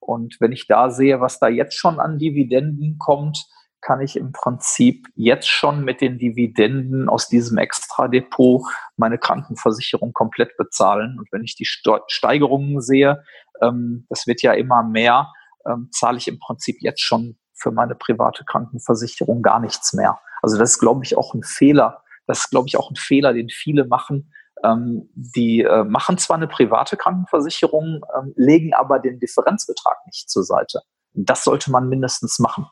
[0.00, 3.46] Und wenn ich da sehe, was da jetzt schon an Dividenden kommt,
[3.80, 8.62] kann ich im Prinzip jetzt schon mit den Dividenden aus diesem Extra-Depot
[8.96, 11.18] meine Krankenversicherung komplett bezahlen.
[11.18, 13.22] Und wenn ich die Steigerungen sehe,
[13.62, 15.32] ähm, das wird ja immer mehr,
[15.66, 20.18] ähm, zahle ich im Prinzip jetzt schon für meine private Krankenversicherung gar nichts mehr.
[20.42, 22.02] Also das ist, glaube ich, auch ein Fehler.
[22.26, 24.32] Das ist, glaube ich, auch ein Fehler, den viele machen.
[24.64, 30.80] Ähm, die äh, machen zwar eine private Krankenversicherung, legen aber den Differenzbetrag nicht zur Seite.
[31.12, 32.66] Das sollte man mindestens machen.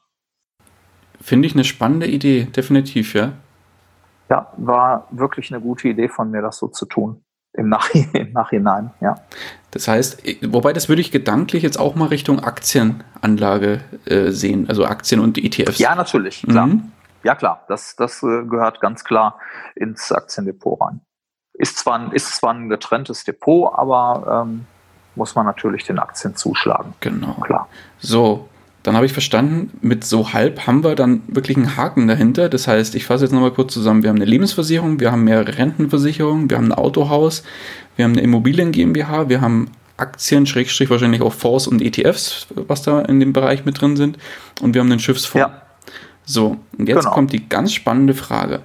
[1.24, 3.32] Finde ich eine spannende Idee, definitiv, ja.
[4.28, 7.24] Ja, war wirklich eine gute Idee von mir, das so zu tun.
[7.54, 9.14] Im, Nach im Nachhinein, ja.
[9.70, 14.84] Das heißt, wobei das würde ich gedanklich jetzt auch mal Richtung Aktienanlage äh, sehen, also
[14.84, 15.78] Aktien und ETFs.
[15.78, 16.66] Ja, natürlich, klar.
[16.66, 16.92] Mhm.
[17.22, 19.38] Ja, klar, das, das äh, gehört ganz klar
[19.76, 21.00] ins Aktiendepot rein.
[21.54, 24.66] Ist zwar ein, ist zwar ein getrenntes Depot, aber ähm,
[25.14, 26.92] muss man natürlich den Aktien zuschlagen.
[27.00, 27.32] Genau.
[27.40, 27.68] Klar.
[27.98, 28.50] So,
[28.85, 32.51] dann habe ich verstanden, mit so halb haben wir dann wirklich einen Haken dahinter.
[32.51, 34.03] Das heißt, ich fasse jetzt nochmal kurz zusammen.
[34.03, 37.44] Wir haben eine Lebensversicherung, wir haben mehrere Rentenversicherungen, wir haben ein Autohaus,
[37.97, 42.83] wir haben eine Immobilien GmbH, wir haben Aktien, Schrägstrich wahrscheinlich auch Fonds und ETFs, was
[42.83, 44.18] da in dem Bereich mit drin sind.
[44.61, 45.49] Und wir haben einen Schiffsfonds.
[45.49, 45.62] Ja.
[46.27, 47.11] So, und jetzt genau.
[47.11, 48.61] kommt die ganz spannende Frage.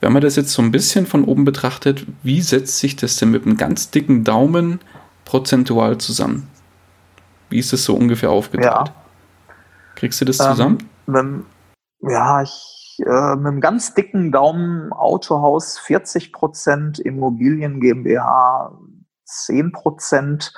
[0.00, 3.30] Wenn man das jetzt so ein bisschen von oben betrachtet, wie setzt sich das denn
[3.30, 4.80] mit einem ganz dicken Daumen
[5.26, 6.48] prozentual zusammen?
[7.50, 8.88] Wie ist das so ungefähr aufgeteilt?
[8.88, 9.01] Ja.
[10.02, 10.78] Kriegst du das zusammen?
[11.06, 11.46] Ähm,
[12.00, 18.76] mit, ja, ich, äh, mit einem ganz dicken Daumen Autohaus 40 Prozent, Immobilien GmbH
[19.26, 20.52] 10 Prozent,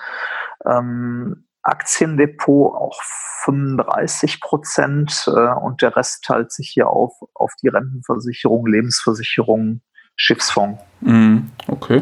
[0.64, 2.98] ähm, Aktiendepot auch
[3.44, 9.82] 35 Prozent äh, und der Rest teilt sich hier auf, auf die Rentenversicherung, Lebensversicherung,
[10.16, 10.82] Schiffsfonds.
[11.02, 12.00] Mm, okay.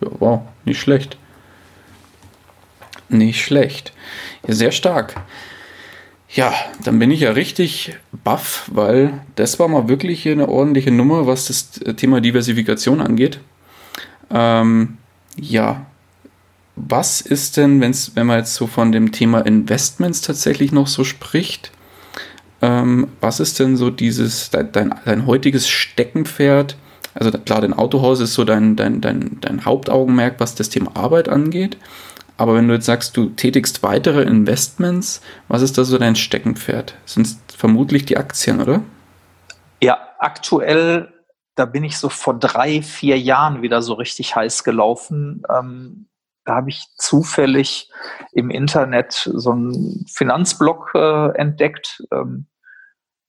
[0.00, 1.18] Ja, wow, nicht schlecht.
[3.10, 3.92] Nicht schlecht.
[4.46, 5.16] Ja, sehr stark.
[6.28, 11.26] Ja, dann bin ich ja richtig baff, weil das war mal wirklich eine ordentliche Nummer,
[11.26, 13.40] was das Thema Diversifikation angeht.
[14.30, 14.98] Ähm,
[15.36, 15.86] ja,
[16.74, 21.04] was ist denn, wenn's, wenn man jetzt so von dem Thema Investments tatsächlich noch so
[21.04, 21.70] spricht,
[22.60, 26.76] ähm, was ist denn so dieses, dein, dein, dein heutiges Steckenpferd?
[27.14, 31.28] Also klar, dein Autohaus ist so dein, dein, dein, dein Hauptaugenmerk, was das Thema Arbeit
[31.28, 31.78] angeht.
[32.36, 36.94] Aber wenn du jetzt sagst, du tätigst weitere Investments, was ist da so dein Steckenpferd?
[37.06, 38.82] Sind vermutlich die Aktien, oder?
[39.80, 41.12] Ja, aktuell,
[41.54, 45.42] da bin ich so vor drei, vier Jahren wieder so richtig heiß gelaufen.
[45.50, 46.08] Ähm,
[46.44, 47.90] da habe ich zufällig
[48.32, 52.46] im Internet so einen Finanzblog äh, entdeckt, ähm,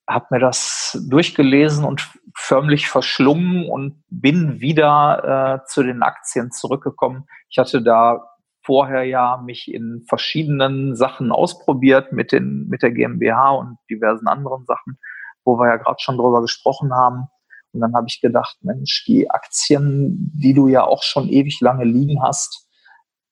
[0.08, 7.26] habe mir das durchgelesen und förmlich verschlungen und bin wieder äh, zu den Aktien zurückgekommen.
[7.50, 8.37] Ich hatte da
[8.68, 14.66] vorher ja mich in verschiedenen Sachen ausprobiert mit den, mit der GmbH und diversen anderen
[14.66, 15.00] Sachen,
[15.46, 17.28] wo wir ja gerade schon drüber gesprochen haben.
[17.72, 21.86] Und dann habe ich gedacht, Mensch, die Aktien, die du ja auch schon ewig lange
[21.86, 22.68] liegen hast,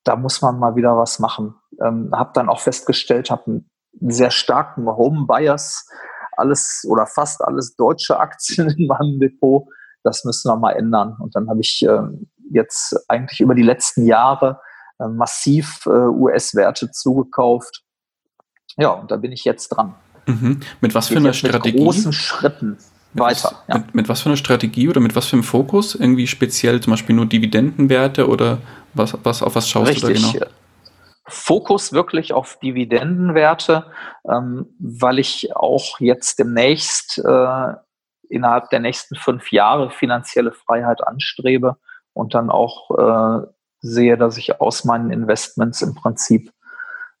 [0.04, 1.54] da muss man mal wieder was machen.
[1.84, 3.70] Ähm, habe dann auch festgestellt, habe einen
[4.10, 5.86] sehr starken Home Bias,
[6.32, 9.66] alles oder fast alles deutsche Aktien in meinem Depot.
[10.02, 11.14] Das müssen wir mal ändern.
[11.20, 12.02] Und dann habe ich äh,
[12.50, 14.60] jetzt eigentlich über die letzten Jahre
[14.98, 17.82] massiv äh, US-Werte zugekauft.
[18.76, 19.94] Ja, und da bin ich jetzt dran.
[20.26, 20.60] Mhm.
[20.80, 21.78] Mit was für einer Strategie?
[21.78, 22.78] Mit großen Schritten
[23.12, 23.50] weiter.
[23.50, 23.78] Was, ja.
[23.78, 25.94] mit, mit, was für einer Strategie oder mit was für einem Fokus?
[25.94, 28.58] Irgendwie speziell zum Beispiel nur Dividendenwerte oder
[28.94, 30.22] was, was auf was schaust Richtig.
[30.22, 30.50] du da genau?
[31.28, 33.86] Fokus wirklich auf Dividendenwerte,
[34.30, 37.72] ähm, weil ich auch jetzt demnächst äh,
[38.28, 41.76] innerhalb der nächsten fünf Jahre finanzielle Freiheit anstrebe
[42.12, 43.46] und dann auch äh,
[43.80, 46.52] sehe, dass ich aus meinen Investments im Prinzip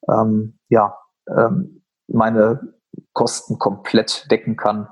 [0.08, 0.96] ähm, ja
[1.28, 2.74] ähm, meine
[3.12, 4.88] Kosten komplett decken kann.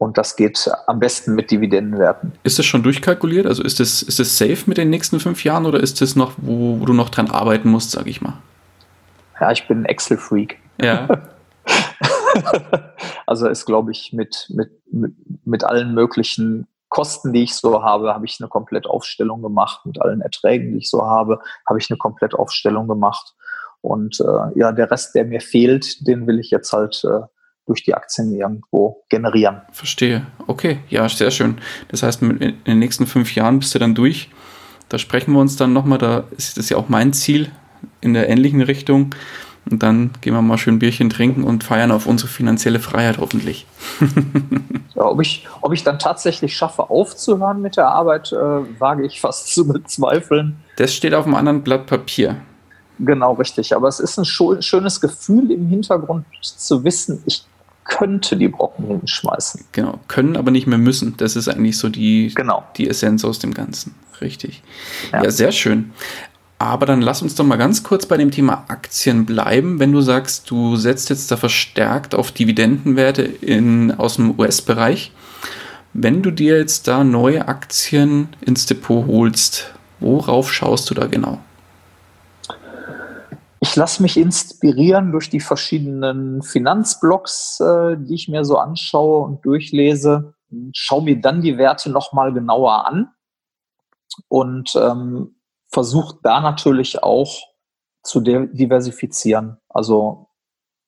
[0.00, 2.32] Und das geht am besten mit Dividendenwerten.
[2.44, 3.46] Ist das schon durchkalkuliert?
[3.46, 6.34] Also ist das, ist das safe mit den nächsten fünf Jahren oder ist das noch,
[6.36, 8.34] wo, wo du noch dran arbeiten musst, sage ich mal?
[9.40, 10.58] Ja, ich bin ein Excel-Freak.
[10.80, 11.08] Ja.
[13.26, 15.14] also ist, glaube ich, mit, mit, mit,
[15.44, 19.84] mit allen möglichen Kosten, die ich so habe, habe ich eine Komplettaufstellung gemacht.
[19.84, 23.34] Mit allen Erträgen, die ich so habe, habe ich eine Komplettaufstellung gemacht.
[23.80, 27.26] Und äh, ja, der Rest, der mir fehlt, den will ich jetzt halt äh,
[27.66, 29.62] durch die Aktien irgendwo generieren.
[29.72, 30.26] Verstehe.
[30.46, 31.58] Okay, ja, sehr schön.
[31.88, 34.30] Das heißt, in den nächsten fünf Jahren bist du dann durch.
[34.88, 35.98] Da sprechen wir uns dann nochmal.
[35.98, 37.50] Da ist das ja auch mein Ziel
[38.00, 39.14] in der ähnlichen Richtung.
[39.70, 43.66] Und dann gehen wir mal schön Bierchen trinken und feiern auf unsere finanzielle Freiheit hoffentlich.
[44.94, 48.36] ja, ob, ich, ob ich dann tatsächlich schaffe, aufzuhören mit der Arbeit, äh,
[48.80, 50.56] wage ich fast zu bezweifeln.
[50.76, 52.36] Das steht auf einem anderen Blatt Papier.
[52.98, 53.76] Genau, richtig.
[53.76, 57.44] Aber es ist ein schönes Gefühl im Hintergrund zu wissen, ich
[57.84, 59.64] könnte die Brocken hinschmeißen.
[59.72, 61.16] Genau, können, aber nicht mehr müssen.
[61.16, 62.62] Das ist eigentlich so die, genau.
[62.76, 63.94] die Essenz aus dem Ganzen.
[64.20, 64.62] Richtig.
[65.12, 65.24] Ja.
[65.24, 65.92] ja, sehr schön.
[66.58, 69.78] Aber dann lass uns doch mal ganz kurz bei dem Thema Aktien bleiben.
[69.78, 75.12] Wenn du sagst, du setzt jetzt da verstärkt auf Dividendenwerte in, aus dem US-Bereich.
[75.92, 81.38] Wenn du dir jetzt da neue Aktien ins Depot holst, worauf schaust du da genau?
[83.60, 89.44] Ich lasse mich inspirieren durch die verschiedenen Finanzblogs, äh, die ich mir so anschaue und
[89.44, 90.34] durchlese.
[90.72, 93.10] Schau mir dann die Werte nochmal genauer an
[94.28, 95.34] und ähm,
[95.68, 97.38] versuche da natürlich auch
[98.02, 99.58] zu diversifizieren.
[99.68, 100.28] Also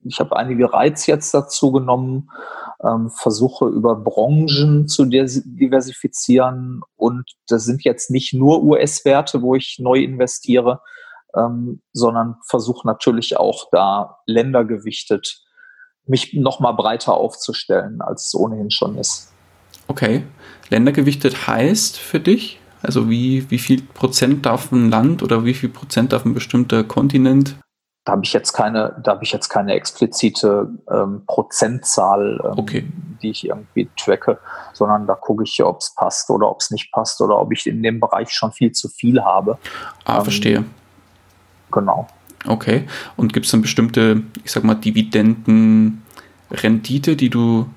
[0.02, 2.30] ich habe einige Reiz jetzt dazu genommen,
[2.82, 9.76] ähm, versuche über Branchen zu diversifizieren und das sind jetzt nicht nur US-Werte, wo ich
[9.78, 10.80] neu investiere,
[11.36, 15.44] ähm, sondern versuche natürlich auch da ländergewichtet
[16.06, 19.32] mich nochmal breiter aufzustellen, als es ohnehin schon ist.
[19.86, 20.24] Okay.
[20.68, 22.58] Ländergewichtet heißt für dich?
[22.82, 26.82] Also wie, wie viel Prozent darf ein Land oder wie viel Prozent darf ein bestimmter
[26.84, 27.56] Kontinent?
[28.04, 32.86] Da habe ich jetzt keine, da habe ich jetzt keine explizite ähm, Prozentzahl, ähm, okay.
[33.22, 34.38] die ich irgendwie tracke,
[34.72, 37.66] sondern da gucke ich, ob es passt oder ob es nicht passt oder ob ich
[37.66, 39.58] in dem Bereich schon viel zu viel habe.
[40.04, 40.64] Ah, ähm, verstehe.
[41.70, 42.08] Genau.
[42.46, 42.86] Okay.
[43.16, 47.68] Und gibt es dann bestimmte, ich sag mal, Dividendenrendite, die du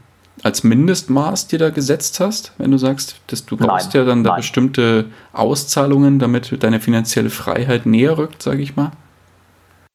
[0.43, 4.23] als Mindestmaß dir da gesetzt hast, wenn du sagst, dass du brauchst nein, ja dann
[4.23, 8.91] da bestimmte Auszahlungen, damit deine finanzielle Freiheit näher rückt, sage ich mal?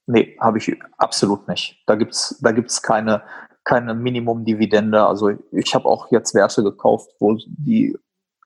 [0.06, 1.82] Nee, habe ich absolut nicht.
[1.86, 3.22] Da gibt es da gibt's keine,
[3.64, 5.06] keine Minimum-Dividende.
[5.06, 7.96] Also ich habe auch jetzt Werte gekauft, wo die,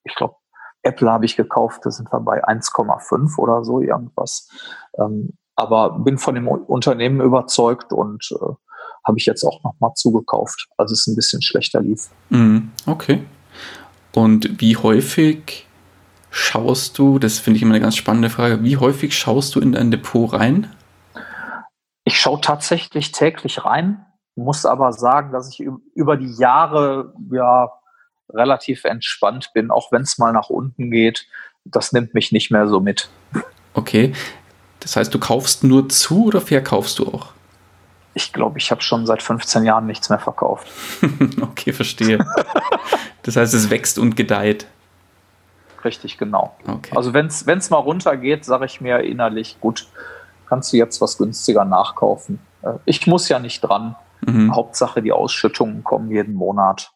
[0.03, 0.35] ich glaube,
[0.83, 4.49] Apple habe ich gekauft, da sind wir bei 1,5 oder so irgendwas.
[4.99, 8.55] Ähm, aber bin von dem Unternehmen überzeugt und äh,
[9.05, 12.09] habe ich jetzt auch nochmal zugekauft, als es ein bisschen schlechter lief.
[12.31, 13.23] Mhm, okay.
[14.15, 15.67] Und wie häufig
[16.31, 19.73] schaust du, das finde ich immer eine ganz spannende Frage, wie häufig schaust du in
[19.73, 20.71] dein Depot rein?
[22.05, 27.71] Ich schaue tatsächlich täglich rein, muss aber sagen, dass ich über die Jahre ja
[28.31, 31.27] relativ entspannt bin, auch wenn es mal nach unten geht.
[31.65, 33.09] Das nimmt mich nicht mehr so mit.
[33.75, 34.13] Okay.
[34.81, 37.32] Das heißt, du kaufst nur zu oder verkaufst du auch?
[38.15, 40.69] Ich glaube, ich habe schon seit 15 Jahren nichts mehr verkauft.
[41.41, 42.19] okay, verstehe.
[43.23, 44.67] das heißt, es wächst und gedeiht.
[45.85, 46.55] Richtig, genau.
[46.67, 46.95] Okay.
[46.95, 49.89] Also wenn es mal runtergeht, sage ich mir innerlich, gut,
[50.47, 52.39] kannst du jetzt was günstiger nachkaufen.
[52.63, 53.97] Äh, ich muss ja nicht dran.
[54.21, 54.55] Mhm.
[54.55, 56.93] Hauptsache, die Ausschüttungen kommen jeden Monat.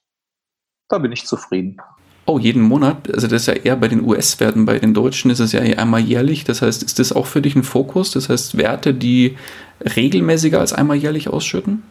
[0.88, 1.78] Da bin ich zufrieden.
[2.26, 3.08] Oh, jeden Monat?
[3.12, 6.00] Also das ist ja eher bei den US-Werten, bei den Deutschen ist es ja einmal
[6.00, 6.42] jährlich.
[6.42, 8.10] Das heißt, ist das auch für dich ein Fokus?
[8.10, 9.36] Das heißt, Werte, die
[9.80, 11.82] regelmäßiger als einmal jährlich ausschütten?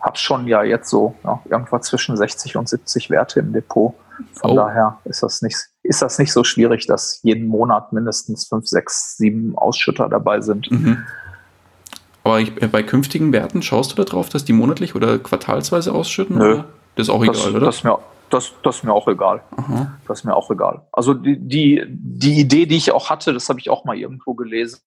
[0.00, 3.94] Hab schon ja jetzt so ja, irgendwas zwischen 60 und 70 Werte im Depot.
[4.34, 4.54] Von oh.
[4.54, 9.16] daher ist das, nicht, ist das nicht so schwierig, dass jeden Monat mindestens 5, 6,
[9.16, 10.70] 7 Ausschütter dabei sind.
[10.70, 11.04] Mhm.
[12.22, 16.38] Aber ich, bei künftigen Werten schaust du darauf, dass die monatlich oder quartalsweise ausschütten?
[16.38, 16.54] Nö.
[16.54, 16.64] Oder?
[16.96, 17.60] Das ist auch egal, das, oder?
[17.60, 17.98] Das ist mir,
[18.30, 19.42] das, das mir auch egal.
[19.56, 19.94] Aha.
[20.06, 20.82] Das ist mir auch egal.
[20.92, 24.34] Also die, die, die Idee, die ich auch hatte, das habe ich auch mal irgendwo
[24.34, 24.80] gelesen.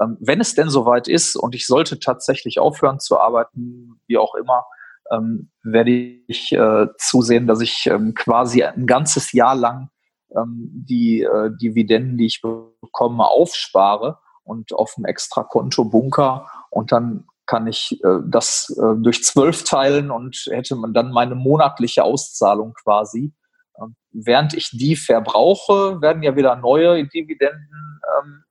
[0.00, 4.34] Ähm, wenn es denn soweit ist und ich sollte tatsächlich aufhören zu arbeiten, wie auch
[4.34, 4.64] immer,
[5.12, 9.90] ähm, werde ich äh, zusehen, dass ich ähm, quasi ein ganzes Jahr lang
[10.36, 16.92] ähm, die äh, Dividenden, die ich bekomme, aufspare und auf ein extra Konto bunker und
[16.92, 22.04] dann kann ich äh, das äh, durch zwölf teilen und hätte man dann meine monatliche
[22.04, 23.34] Auszahlung quasi.
[23.80, 28.43] Ähm, während ich die verbrauche, werden ja wieder neue Dividenden ähm,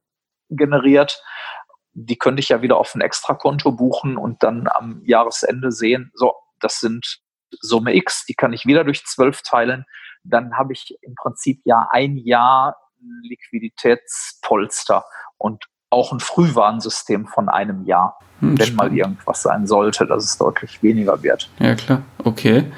[0.55, 1.21] generiert.
[1.93, 6.33] Die könnte ich ja wieder auf ein Extrakonto buchen und dann am Jahresende sehen, so,
[6.59, 7.19] das sind
[7.61, 9.85] Summe X, die kann ich wieder durch zwölf teilen.
[10.23, 12.75] Dann habe ich im Prinzip ja ein Jahr
[13.23, 15.05] Liquiditätspolster
[15.37, 18.77] und auch ein Frühwarnsystem von einem Jahr, hm, wenn spannend.
[18.77, 21.49] mal irgendwas sein sollte, dass es deutlich weniger wird.
[21.59, 22.01] Ja, klar.
[22.23, 22.71] Okay.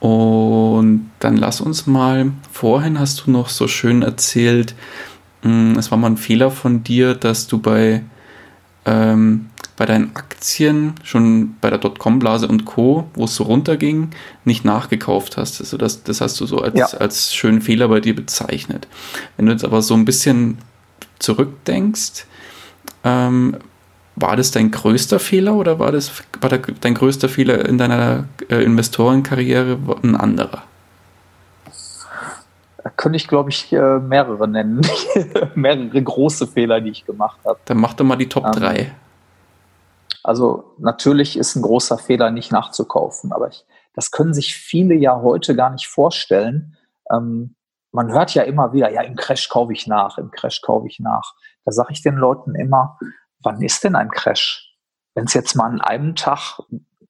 [0.00, 4.74] Und dann lass uns mal, vorhin hast du noch so schön erzählt,
[5.44, 8.02] es war mal ein Fehler von dir, dass du bei,
[8.84, 14.10] ähm, bei deinen Aktien schon bei der Dotcom-Blase und Co., wo es so runterging,
[14.44, 15.60] nicht nachgekauft hast.
[15.60, 16.86] Also das, das hast du so als, ja.
[16.98, 18.86] als schönen Fehler bei dir bezeichnet.
[19.36, 20.58] Wenn du jetzt aber so ein bisschen
[21.18, 22.26] zurückdenkst,
[23.04, 23.56] ähm,
[24.14, 28.26] war das dein größter Fehler oder war das war der, dein größter Fehler in deiner
[28.48, 30.64] äh, Investorenkarriere ein anderer?
[32.84, 34.80] Da könnte ich, glaube ich, äh, mehrere nennen.
[35.54, 37.58] mehrere große Fehler, die ich gemacht habe.
[37.64, 38.78] Dann mach doch mal die Top 3.
[38.78, 38.90] Ähm,
[40.24, 43.64] also natürlich ist ein großer Fehler, nicht nachzukaufen, aber ich,
[43.94, 46.76] das können sich viele ja heute gar nicht vorstellen.
[47.10, 47.56] Ähm,
[47.92, 50.98] man hört ja immer wieder, ja, im Crash kaufe ich nach, im Crash kaufe ich
[50.98, 51.34] nach.
[51.64, 52.98] Da sage ich den Leuten immer,
[53.42, 54.74] wann ist denn ein Crash?
[55.14, 56.60] Wenn es jetzt mal an einem Tag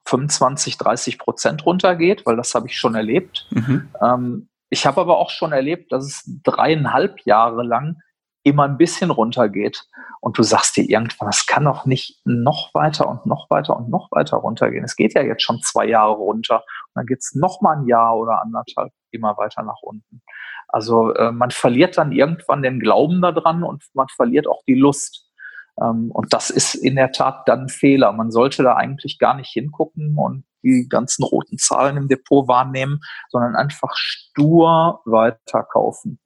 [0.07, 3.47] 25, 30 Prozent runtergeht, weil das habe ich schon erlebt.
[3.51, 3.89] Mhm.
[4.03, 7.99] Ähm, ich habe aber auch schon erlebt, dass es dreieinhalb Jahre lang
[8.43, 9.85] immer ein bisschen runtergeht.
[10.21, 13.91] Und du sagst dir irgendwann, es kann doch nicht noch weiter und noch weiter und
[13.91, 14.83] noch weiter runtergehen.
[14.83, 16.57] Es geht ja jetzt schon zwei Jahre runter.
[16.57, 20.23] Und dann geht es noch mal ein Jahr oder anderthalb immer weiter nach unten.
[20.69, 25.31] Also äh, man verliert dann irgendwann den Glauben daran und man verliert auch die Lust.
[25.79, 28.13] Ähm, und das ist in der Tat dann ein Fehler.
[28.13, 33.01] Man sollte da eigentlich gar nicht hingucken und die ganzen roten Zahlen im Depot wahrnehmen,
[33.31, 36.19] sondern einfach stur weiterkaufen.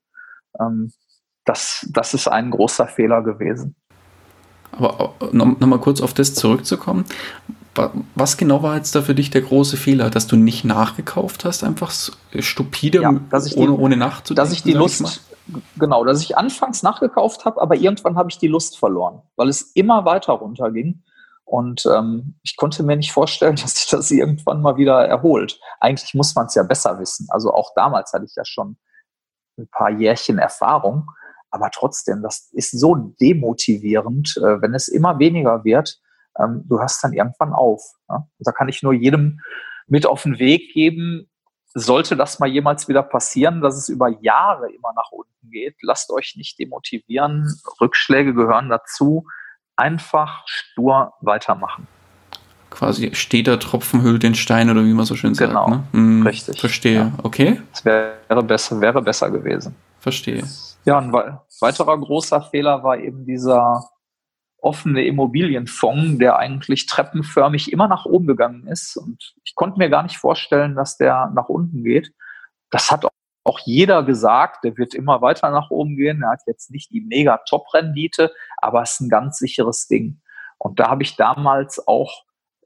[0.60, 0.92] Ähm,
[1.44, 3.76] das, das ist ein großer Fehler gewesen.
[4.72, 7.06] Aber nochmal noch kurz auf das zurückzukommen.
[8.14, 11.62] Was genau war jetzt da für dich der große Fehler, dass du nicht nachgekauft hast,
[11.62, 11.92] einfach
[12.38, 14.36] stupide, ja, ohne, die, ohne nachzudenken?
[14.36, 15.22] Dass ich die Lust,
[15.78, 19.62] genau, dass ich anfangs nachgekauft habe, aber irgendwann habe ich die Lust verloren, weil es
[19.74, 21.02] immer weiter runterging.
[21.46, 25.58] Und ähm, ich konnte mir nicht vorstellen, dass sich das irgendwann mal wieder erholt.
[25.80, 27.26] Eigentlich muss man es ja besser wissen.
[27.30, 28.76] Also auch damals hatte ich ja schon
[29.56, 31.10] ein paar Jährchen Erfahrung.
[31.50, 36.00] Aber trotzdem, das ist so demotivierend, äh, wenn es immer weniger wird.
[36.38, 37.80] Ähm, du hörst dann irgendwann auf.
[38.10, 38.26] Ja?
[38.40, 39.40] Da kann ich nur jedem
[39.86, 41.30] mit auf den Weg geben,
[41.72, 46.10] sollte das mal jemals wieder passieren, dass es über Jahre immer nach unten geht, lasst
[46.10, 47.46] euch nicht demotivieren.
[47.80, 49.26] Rückschläge gehören dazu.
[49.76, 51.86] Einfach stur weitermachen.
[52.70, 55.50] Quasi steter Tropfen hüllt den Stein oder wie man so schön sagt.
[55.50, 55.84] Genau, ne?
[55.92, 56.60] hm, richtig.
[56.60, 57.12] Verstehe, ja.
[57.22, 57.60] okay.
[57.72, 59.74] Es wäre besser, wäre besser gewesen.
[60.00, 60.44] Verstehe.
[60.84, 63.88] Ja, ein weiterer großer Fehler war eben dieser
[64.58, 68.96] offene Immobilienfonds, der eigentlich treppenförmig immer nach oben gegangen ist.
[68.96, 72.12] Und ich konnte mir gar nicht vorstellen, dass der nach unten geht.
[72.70, 73.06] Das hat
[73.46, 76.22] auch jeder gesagt, der wird immer weiter nach oben gehen.
[76.22, 80.20] Er hat jetzt nicht die mega Top-Rendite, aber es ist ein ganz sicheres Ding.
[80.58, 82.24] Und da habe ich damals auch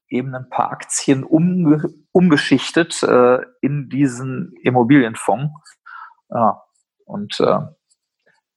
[0.09, 5.53] eben ein paar Aktien umge umgeschichtet äh, in diesen Immobilienfonds.
[6.31, 6.63] Ja,
[7.05, 7.59] und äh,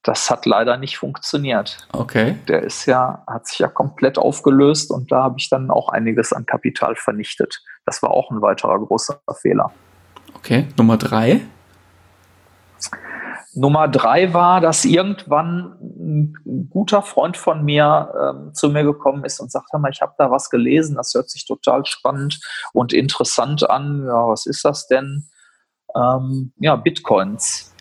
[0.01, 1.87] das hat leider nicht funktioniert.
[1.91, 2.35] Okay.
[2.47, 6.33] Der ist ja, hat sich ja komplett aufgelöst und da habe ich dann auch einiges
[6.33, 7.61] an Kapital vernichtet.
[7.85, 9.71] Das war auch ein weiterer großer Fehler.
[10.35, 11.41] Okay, Nummer drei.
[13.55, 19.39] Nummer drei war, dass irgendwann ein guter Freund von mir ähm, zu mir gekommen ist
[19.39, 22.39] und sagte mal, ich habe da was gelesen, das hört sich total spannend
[22.73, 24.05] und interessant an.
[24.05, 25.29] Ja, was ist das denn?
[25.95, 27.73] Ähm, ja, Bitcoins.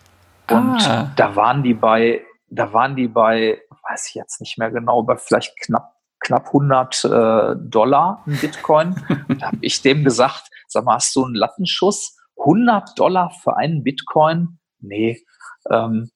[0.50, 1.10] Und ah.
[1.16, 5.16] da waren die bei, da waren die bei, weiß ich jetzt nicht mehr genau, bei
[5.16, 5.92] vielleicht knapp
[6.24, 8.94] knapp 100 äh, Dollar ein Bitcoin.
[9.40, 12.16] da habe ich dem gesagt, sag mal, hast du einen Lattenschuss?
[12.38, 14.60] 100 Dollar für einen Bitcoin?
[14.82, 15.24] Nee,
[15.70, 16.10] ähm,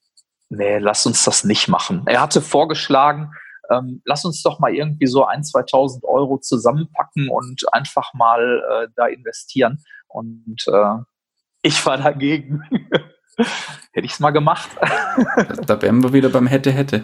[0.48, 2.02] nee, lass uns das nicht machen.
[2.06, 3.32] Er hatte vorgeschlagen,
[3.70, 8.88] ähm, lass uns doch mal irgendwie so ein, 2000 Euro zusammenpacken und einfach mal äh,
[8.94, 9.82] da investieren.
[10.08, 10.96] Und äh,
[11.62, 12.62] ich war dagegen.
[13.92, 14.70] hätte ich es mal gemacht.
[15.66, 17.02] da wären wir wieder beim hätte, hätte.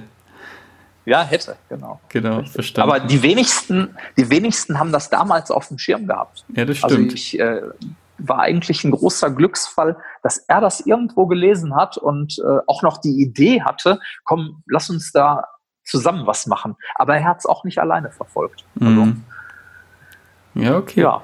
[1.05, 2.01] Ja, hätte, genau.
[2.11, 2.91] Genau, verstanden.
[2.91, 6.45] Aber die wenigsten, die wenigsten haben das damals auf dem Schirm gehabt.
[6.55, 6.93] Ja, das stimmt.
[6.93, 7.63] Also ich äh,
[8.19, 12.99] war eigentlich ein großer Glücksfall, dass er das irgendwo gelesen hat und äh, auch noch
[12.99, 15.45] die Idee hatte, komm, lass uns da
[15.85, 16.77] zusammen was machen.
[16.95, 18.65] Aber er hat es auch nicht alleine verfolgt.
[18.81, 19.25] Also, Mhm.
[20.55, 21.01] Ja, okay.
[21.01, 21.23] ja,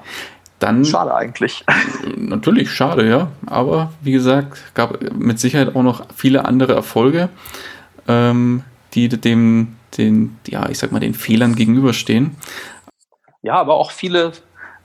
[0.57, 1.63] Dann schade eigentlich.
[2.17, 3.27] Natürlich, schade, ja.
[3.45, 7.29] Aber wie gesagt, gab mit Sicherheit auch noch viele andere Erfolge,
[8.07, 8.63] ähm,
[8.93, 12.35] die dem, den, ja, ich sag mal, den Fehlern gegenüberstehen.
[13.41, 14.33] Ja, aber auch viele,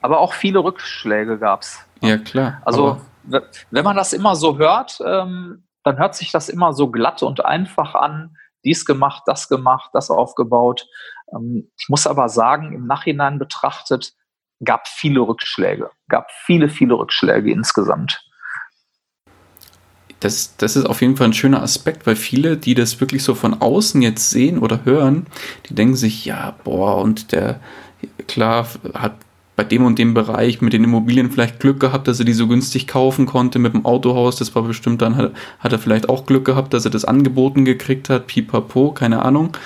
[0.00, 1.80] aber auch viele Rückschläge gab's.
[2.07, 2.62] Ja, klar.
[2.64, 6.90] Also aber, wenn man das immer so hört, ähm, dann hört sich das immer so
[6.90, 8.36] glatt und einfach an.
[8.64, 10.86] Dies gemacht, das gemacht, das aufgebaut.
[11.32, 14.14] Ähm, ich muss aber sagen, im Nachhinein betrachtet,
[14.64, 18.24] gab viele Rückschläge, gab viele, viele Rückschläge insgesamt.
[20.24, 23.34] das, das ist auf jeden Fall ein schöner Aspekt, weil viele, die das wirklich so
[23.34, 25.26] von außen jetzt sehen oder hören,
[25.68, 27.61] die denken sich, ja, boah, und der,
[28.26, 29.16] klar, hat
[29.57, 32.48] bei dem und dem Bereich mit den Immobilien vielleicht Glück gehabt, dass er die so
[32.48, 34.36] günstig kaufen konnte mit dem Autohaus.
[34.36, 37.64] Das war bestimmt dann, hat, hat er vielleicht auch Glück gehabt, dass er das angeboten
[37.64, 39.57] gekriegt hat, pipapo, keine Ahnung.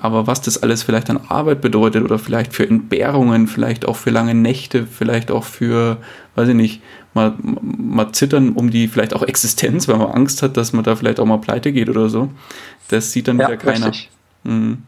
[0.00, 4.10] Aber was das alles vielleicht an Arbeit bedeutet oder vielleicht für Entbehrungen, vielleicht auch für
[4.10, 5.98] lange Nächte, vielleicht auch für,
[6.34, 6.82] weiß ich nicht,
[7.12, 10.96] mal, mal zittern um die vielleicht auch Existenz, weil man Angst hat, dass man da
[10.96, 12.30] vielleicht auch mal pleite geht oder so.
[12.88, 13.88] Das sieht dann wieder keiner.
[13.88, 14.10] richtig.
[14.44, 14.84] Mhm.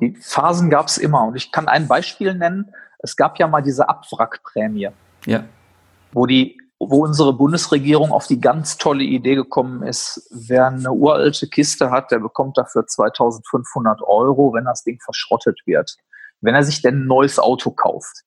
[0.00, 1.24] Die Phasen gab es immer.
[1.24, 2.66] Und ich kann ein Beispiel nennen.
[3.04, 4.88] Es gab ja mal diese Abwrackprämie,
[5.26, 5.44] Ja,
[6.12, 11.48] wo die, wo unsere Bundesregierung auf die ganz tolle Idee gekommen ist, wer eine uralte
[11.48, 15.96] Kiste hat, der bekommt dafür 2500 Euro, wenn das Ding verschrottet wird.
[16.40, 18.22] Wenn er sich denn ein neues Auto kauft.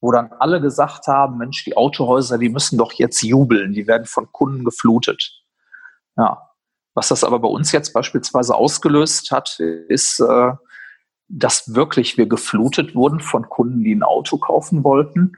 [0.00, 4.06] Wo dann alle gesagt haben, Mensch, die Autohäuser, die müssen doch jetzt jubeln, die werden
[4.06, 5.42] von Kunden geflutet.
[6.16, 6.48] Ja.
[6.94, 10.52] Was das aber bei uns jetzt beispielsweise ausgelöst hat, ist, äh,
[11.32, 15.32] dass wirklich wir geflutet wurden von Kunden, die ein Auto kaufen wollten.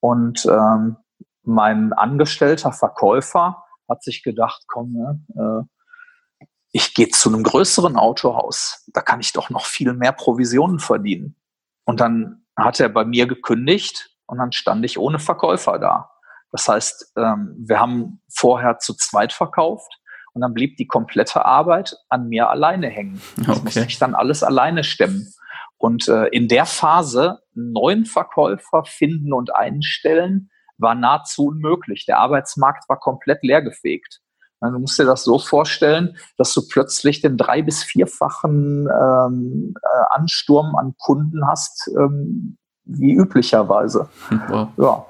[0.00, 0.96] Und ähm,
[1.42, 8.84] mein angestellter Verkäufer hat sich gedacht, komm, ne, äh, ich gehe zu einem größeren Autohaus.
[8.92, 11.36] Da kann ich doch noch viel mehr Provisionen verdienen.
[11.84, 16.10] Und dann hat er bei mir gekündigt und dann stand ich ohne Verkäufer da.
[16.52, 19.99] Das heißt, ähm, wir haben vorher zu zweit verkauft
[20.32, 23.20] und dann blieb die komplette Arbeit an mir alleine hängen.
[23.36, 23.60] Das Okay.
[23.64, 25.32] musste ich dann alles alleine stemmen.
[25.78, 32.06] Und äh, in der Phase einen neuen Verkäufer finden und einstellen, war nahezu unmöglich.
[32.06, 34.20] Der Arbeitsmarkt war komplett leergefegt.
[34.62, 40.14] Du musst dir das so vorstellen, dass du plötzlich den drei- bis vierfachen ähm, äh,
[40.14, 44.10] Ansturm an Kunden hast, ähm, wie üblicherweise.
[44.48, 44.68] Wow.
[44.76, 45.06] Ja,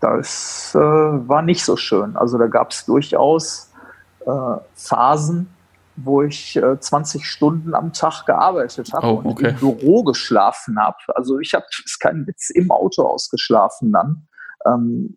[0.00, 2.16] das äh, war nicht so schön.
[2.16, 3.67] Also da gab es durchaus
[4.28, 5.48] äh, Phasen,
[5.96, 9.50] wo ich äh, 20 Stunden am Tag gearbeitet habe Oh, und okay.
[9.50, 10.96] im Büro geschlafen habe.
[11.14, 14.28] Also ich habe, ist kein Witz, im Auto ausgeschlafen dann.
[14.66, 15.16] Ähm,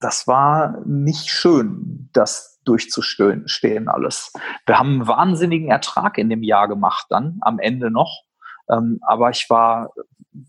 [0.00, 4.32] das war nicht schön, das durchzustehen stehen alles.
[4.66, 8.22] Wir haben einen wahnsinnigen Ertrag in dem Jahr gemacht dann, am Ende noch.
[8.70, 9.90] Ähm, aber ich war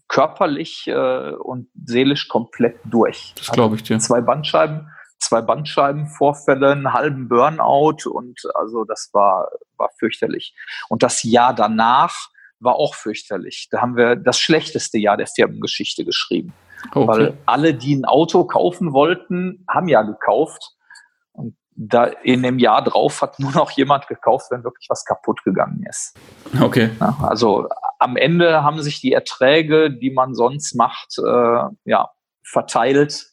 [0.07, 3.33] körperlich äh, und seelisch komplett durch.
[3.37, 3.97] Das glaube ich dir.
[3.99, 4.89] Zwei Bandscheiben,
[5.29, 10.55] zwei Bandscheibenvorfälle, einen halben Burnout und also das war, war fürchterlich.
[10.89, 13.67] Und das Jahr danach war auch fürchterlich.
[13.71, 16.53] Da haben wir das schlechteste Jahr der Firmengeschichte geschrieben.
[16.93, 17.07] Okay.
[17.07, 20.71] Weil alle, die ein Auto kaufen wollten, haben ja gekauft.
[21.31, 25.43] Und da in dem Jahr drauf hat nur noch jemand gekauft, wenn wirklich was kaputt
[25.43, 26.17] gegangen ist.
[26.61, 26.89] okay.
[26.99, 27.69] Ja, also
[27.99, 32.09] am Ende haben sich die Erträge, die man sonst macht, äh, ja,
[32.43, 33.28] verteilt.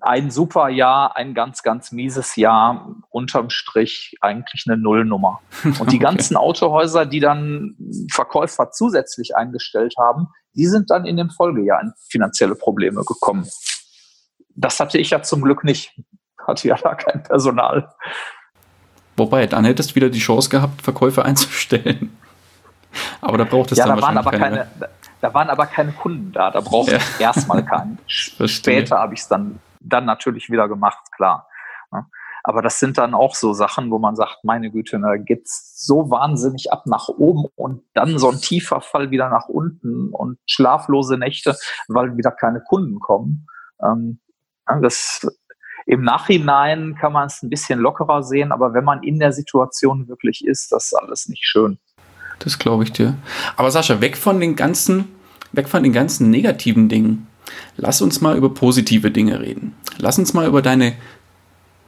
[0.00, 5.40] Ein super Jahr, ein ganz, ganz mieses Jahr, unterm Strich eigentlich eine Nullnummer.
[5.64, 5.98] Und die Okay.
[5.98, 7.76] ganzen Autohäuser, die dann
[8.12, 13.48] Verkäufer zusätzlich eingestellt haben, die sind dann in dem Folgejahr in finanzielle Probleme gekommen.
[14.54, 16.00] Das hatte ich ja zum Glück nicht.
[16.46, 17.88] Hatte ja da kein Personal.
[19.16, 22.16] Wobei, dann hättest du wieder die Chance gehabt, Verkäufer einzustellen.
[23.20, 24.88] Aber da braucht es Ja, dann da waren aber keine, da,
[25.20, 26.50] da waren aber keine Kunden da.
[26.50, 26.98] Da brauchte Ja.
[26.98, 27.98] ich erstmal keinen.
[28.06, 31.48] Später habe ich es dann, dann natürlich wieder gemacht, klar.
[31.92, 32.06] Ja.
[32.44, 36.10] Aber das sind dann auch so Sachen, wo man sagt, meine Güte, da geht's so
[36.10, 41.18] wahnsinnig ab nach oben und dann so ein tiefer Fall wieder nach unten und schlaflose
[41.18, 41.56] Nächte,
[41.88, 43.46] weil wieder keine Kunden kommen.
[43.82, 44.20] Ähm,
[44.82, 45.26] das
[45.86, 50.06] im Nachhinein kann man es ein bisschen lockerer sehen, aber wenn man in der Situation
[50.06, 51.78] wirklich ist, das ist alles nicht schön.
[52.40, 53.16] Das glaube ich dir.
[53.56, 55.08] Aber Sascha, weg von den ganzen,
[55.52, 57.26] weg von den ganzen negativen Dingen.
[57.76, 59.74] Lass uns mal über positive Dinge reden.
[59.98, 60.94] Lass uns mal über deine,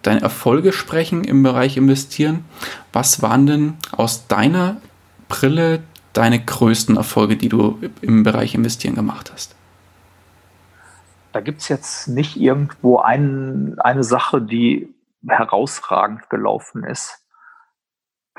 [0.03, 2.45] deine Erfolge sprechen im Bereich Investieren.
[2.93, 4.77] Was waren denn aus deiner
[5.29, 5.83] Brille
[6.13, 9.55] deine größten Erfolge, die du im Bereich Investieren gemacht hast?
[11.33, 14.93] Da gibt's jetzt nicht irgendwo ein, eine Sache, die
[15.27, 17.20] herausragend gelaufen ist.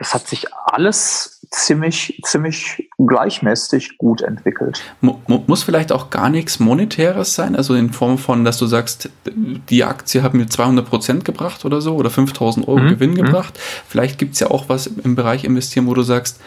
[0.02, 4.82] Das hat sich alles ziemlich, ziemlich gleichmäßig gut entwickelt.
[5.00, 9.84] Muss vielleicht auch gar nichts Monetäres sein, also in Form von, dass du sagst, die
[9.84, 12.90] Aktie hat mir 200 Prozent gebracht oder so oder 5000 Euro mhm.
[12.90, 13.26] Gewinn mhm.
[13.26, 13.60] gebracht.
[13.88, 16.40] Vielleicht gibt es ja auch was im Bereich investieren, wo du sagst,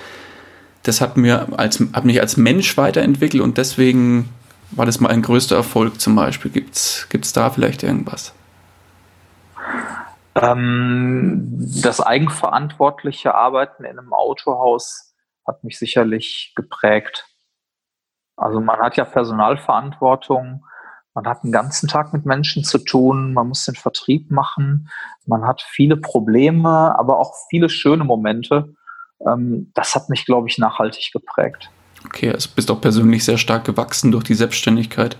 [0.83, 4.31] das hat mir als, hat mich als Mensch weiterentwickelt und deswegen
[4.73, 6.51] war das mal ein größter Erfolg zum Beispiel.
[6.51, 8.33] Gibt es da vielleicht irgendwas?
[10.37, 15.15] Ähm, das eigenverantwortliche Arbeiten in einem Autohaus
[15.47, 17.27] hat mich sicherlich geprägt.
[18.37, 20.65] Also man hat ja Personalverantwortung,
[21.15, 24.91] man hat den ganzen Tag mit Menschen zu tun, man muss den Vertrieb machen,
[25.27, 28.75] man hat viele Probleme, aber auch viele schöne Momente.
[29.25, 31.71] Ähm, das hat mich, glaube ich, nachhaltig geprägt.
[32.05, 35.17] Okay, also bist auch persönlich sehr stark gewachsen durch die Selbstständigkeit.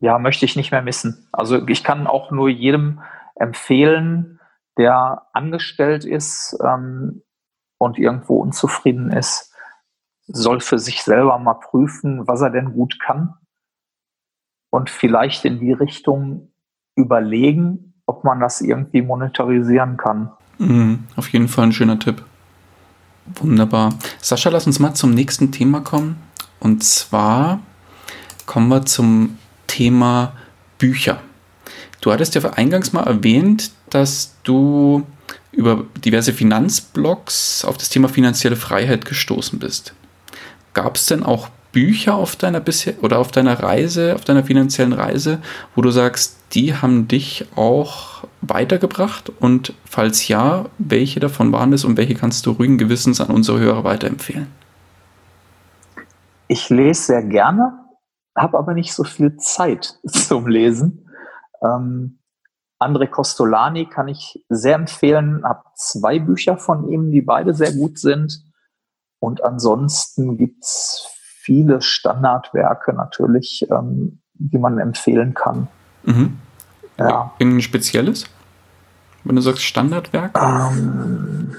[0.00, 1.28] Ja, möchte ich nicht mehr missen.
[1.32, 3.00] Also ich kann auch nur jedem
[3.42, 4.40] empfehlen,
[4.78, 7.22] der angestellt ist ähm,
[7.78, 9.52] und irgendwo unzufrieden ist,
[10.26, 13.34] soll für sich selber mal prüfen, was er denn gut kann
[14.70, 16.52] und vielleicht in die Richtung
[16.96, 20.30] überlegen, ob man das irgendwie monetarisieren kann.
[20.58, 22.22] Mhm, auf jeden Fall ein schöner Tipp.
[23.26, 23.94] Wunderbar.
[24.20, 26.16] Sascha, lass uns mal zum nächsten Thema kommen.
[26.60, 27.60] Und zwar
[28.46, 30.32] kommen wir zum Thema
[30.78, 31.20] Bücher.
[32.02, 35.06] Du hattest ja eingangs mal erwähnt, dass du
[35.52, 39.94] über diverse Finanzblogs auf das Thema finanzielle Freiheit gestoßen bist.
[40.74, 44.92] Gab es denn auch Bücher auf deiner bisher oder auf deiner Reise, auf deiner finanziellen
[44.92, 45.40] Reise,
[45.76, 49.30] wo du sagst, die haben dich auch weitergebracht?
[49.38, 53.60] Und falls ja, welche davon waren es und welche kannst du ruhigen Gewissens an unsere
[53.60, 54.48] Hörer weiterempfehlen?
[56.48, 57.74] Ich lese sehr gerne,
[58.36, 61.01] habe aber nicht so viel Zeit zum Lesen.
[61.62, 62.18] Ähm,
[62.78, 67.98] André Costolani kann ich sehr empfehlen, habe zwei Bücher von ihm, die beide sehr gut
[67.98, 68.42] sind.
[69.20, 71.06] Und ansonsten gibt's
[71.42, 75.68] viele Standardwerke natürlich, ähm, die man empfehlen kann.
[76.02, 76.38] Mhm.
[76.98, 77.32] Ja.
[77.40, 78.26] Ein spezielles?
[79.24, 80.36] Wenn du sagst Standardwerk?
[80.36, 81.56] Ähm,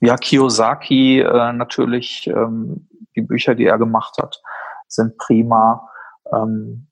[0.00, 2.86] ja, Kiyosaki äh, natürlich, ähm,
[3.16, 4.40] die Bücher, die er gemacht hat,
[4.86, 5.88] sind prima.
[6.32, 6.86] Ähm,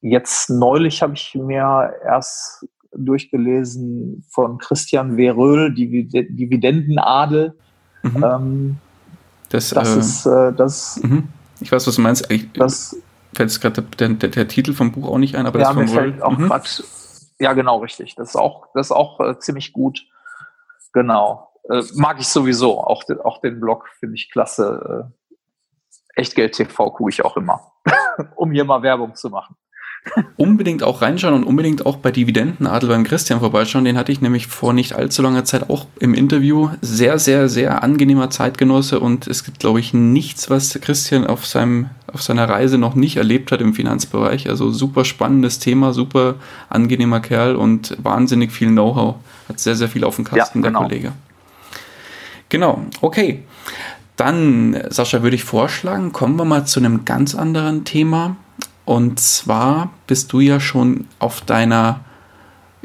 [0.00, 7.58] Jetzt neulich habe ich mir erst durchgelesen von Christian Veröhl, Dividendenadel.
[8.02, 8.24] Mhm.
[8.24, 8.76] Ähm,
[9.48, 11.00] das, das äh, ist äh, das.
[11.02, 11.28] Mhm.
[11.60, 12.30] Ich weiß, was du meinst.
[12.30, 12.96] Ich, das
[13.34, 15.76] fällt es gerade der, der, der, Titel vom Buch auch nicht ein, aber ja, das
[15.76, 16.46] mir fällt auch mhm.
[16.48, 16.84] grad,
[17.40, 18.14] Ja, genau, richtig.
[18.14, 20.06] Das ist auch, das ist auch äh, ziemlich gut.
[20.92, 21.50] Genau.
[21.68, 22.80] Äh, mag ich sowieso.
[22.84, 25.08] Auch, den, auch den Blog finde ich klasse.
[25.10, 27.72] Äh, Echtgeld TV gucke ich auch immer,
[28.36, 29.56] um hier mal Werbung zu machen
[30.36, 33.84] unbedingt auch reinschauen und unbedingt auch bei Dividendenadel beim Christian vorbeischauen.
[33.84, 36.70] Den hatte ich nämlich vor nicht allzu langer Zeit auch im Interview.
[36.80, 41.90] Sehr, sehr, sehr angenehmer Zeitgenosse und es gibt, glaube ich, nichts, was Christian auf, seinem,
[42.12, 44.48] auf seiner Reise noch nicht erlebt hat im Finanzbereich.
[44.48, 46.36] Also super spannendes Thema, super
[46.68, 49.16] angenehmer Kerl und wahnsinnig viel Know-how.
[49.48, 50.80] Hat sehr, sehr viel auf dem Kasten, ja, genau.
[50.80, 51.12] der Kollege.
[52.48, 53.42] Genau, okay.
[54.16, 58.36] Dann, Sascha, würde ich vorschlagen, kommen wir mal zu einem ganz anderen Thema.
[58.88, 62.00] Und zwar bist du ja schon auf deiner,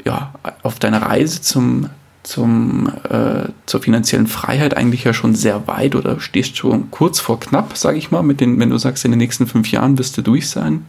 [0.04, 1.88] ja, auf deiner Reise zum,
[2.22, 7.40] zum, äh, zur finanziellen Freiheit eigentlich ja schon sehr weit oder stehst schon kurz vor
[7.40, 10.18] knapp, sage ich mal, mit den, wenn du sagst, in den nächsten fünf Jahren wirst
[10.18, 10.84] du durch sein.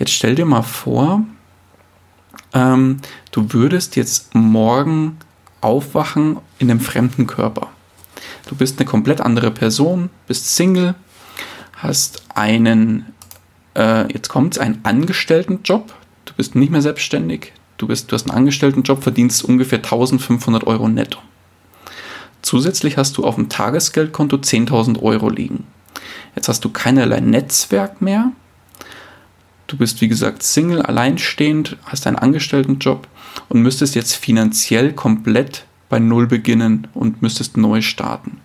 [0.00, 1.22] Jetzt stell dir mal vor,
[2.54, 2.96] ähm,
[3.30, 5.18] du würdest jetzt morgen
[5.60, 7.68] aufwachen in einem fremden Körper.
[8.48, 10.96] Du bist eine komplett andere Person, bist Single,
[11.76, 13.14] hast einen
[13.78, 18.36] äh, jetzt kommt ein Angestelltenjob, du bist nicht mehr selbstständig, du, bist, du hast einen
[18.36, 21.20] Angestelltenjob, verdienst ungefähr 1500 Euro netto.
[22.42, 25.66] Zusätzlich hast du auf dem Tagesgeldkonto 10.000 Euro liegen.
[26.34, 28.32] Jetzt hast du keinerlei Netzwerk mehr.
[29.66, 33.06] Du bist, wie gesagt, Single, alleinstehend, hast einen Angestelltenjob
[33.48, 38.40] und müsstest jetzt finanziell komplett bei Null beginnen und müsstest neu starten.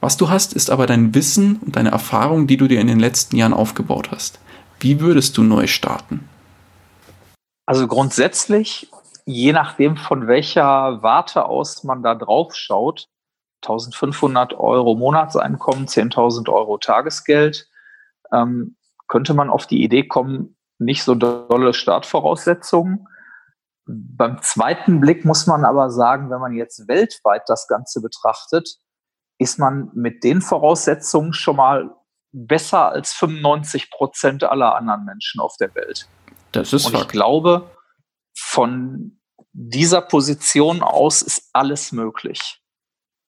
[0.00, 3.00] Was du hast, ist aber dein Wissen und deine Erfahrung, die du dir in den
[3.00, 4.38] letzten Jahren aufgebaut hast.
[4.80, 6.28] Wie würdest du neu starten?
[7.66, 8.90] Also grundsätzlich,
[9.24, 13.08] je nachdem von welcher Warte aus man da drauf schaut,
[13.62, 17.68] 1500 Euro Monatseinkommen, 10.000 Euro Tagesgeld,
[18.32, 18.76] ähm,
[19.08, 23.06] könnte man auf die Idee kommen, nicht so dolle Startvoraussetzungen.
[23.86, 28.78] Beim zweiten Blick muss man aber sagen, wenn man jetzt weltweit das Ganze betrachtet,
[29.38, 31.94] ist man mit den Voraussetzungen schon mal
[32.36, 36.08] besser als 95 Prozent aller anderen Menschen auf der Welt.
[36.52, 37.70] Das ist Und ich glaube,
[38.36, 39.18] von
[39.52, 42.60] dieser Position aus ist alles möglich.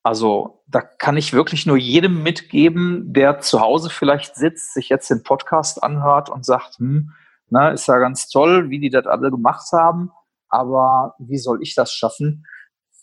[0.03, 5.11] Also da kann ich wirklich nur jedem mitgeben, der zu Hause vielleicht sitzt, sich jetzt
[5.11, 7.13] den Podcast anhört und sagt, hm,
[7.49, 10.11] na, ist ja ganz toll, wie die das alle gemacht haben,
[10.51, 12.47] aber wie soll ich das schaffen?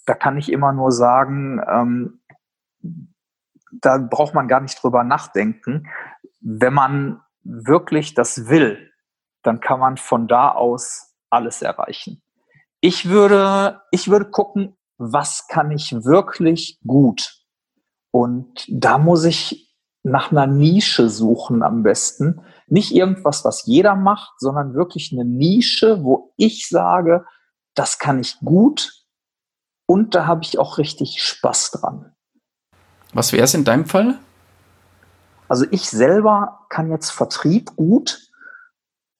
[0.05, 2.21] Da kann ich immer nur sagen, ähm,
[3.71, 5.87] da braucht man gar nicht drüber nachdenken.
[6.39, 8.91] Wenn man wirklich das will,
[9.43, 12.21] dann kann man von da aus alles erreichen.
[12.81, 17.41] Ich würde, ich würde gucken, was kann ich wirklich gut?
[18.11, 22.41] Und da muss ich nach einer Nische suchen am besten.
[22.67, 27.25] Nicht irgendwas, was jeder macht, sondern wirklich eine Nische, wo ich sage,
[27.73, 29.03] das kann ich gut
[29.87, 32.14] und da habe ich auch richtig Spaß dran.
[33.15, 34.19] Was wäre es in deinem Fall?
[35.47, 38.29] Also ich selber kann jetzt Vertrieb gut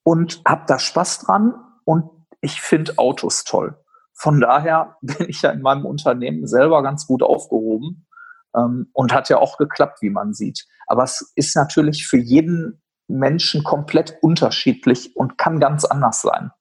[0.04, 1.54] und habe da Spaß dran
[1.86, 2.10] und
[2.42, 3.82] ich finde Autos toll.
[4.12, 8.06] Von daher bin ich ja in meinem Unternehmen selber ganz gut aufgehoben
[8.54, 10.68] ähm, und hat ja auch geklappt, wie man sieht.
[10.88, 16.52] Aber es ist natürlich für jeden Menschen komplett unterschiedlich und kann ganz anders sein.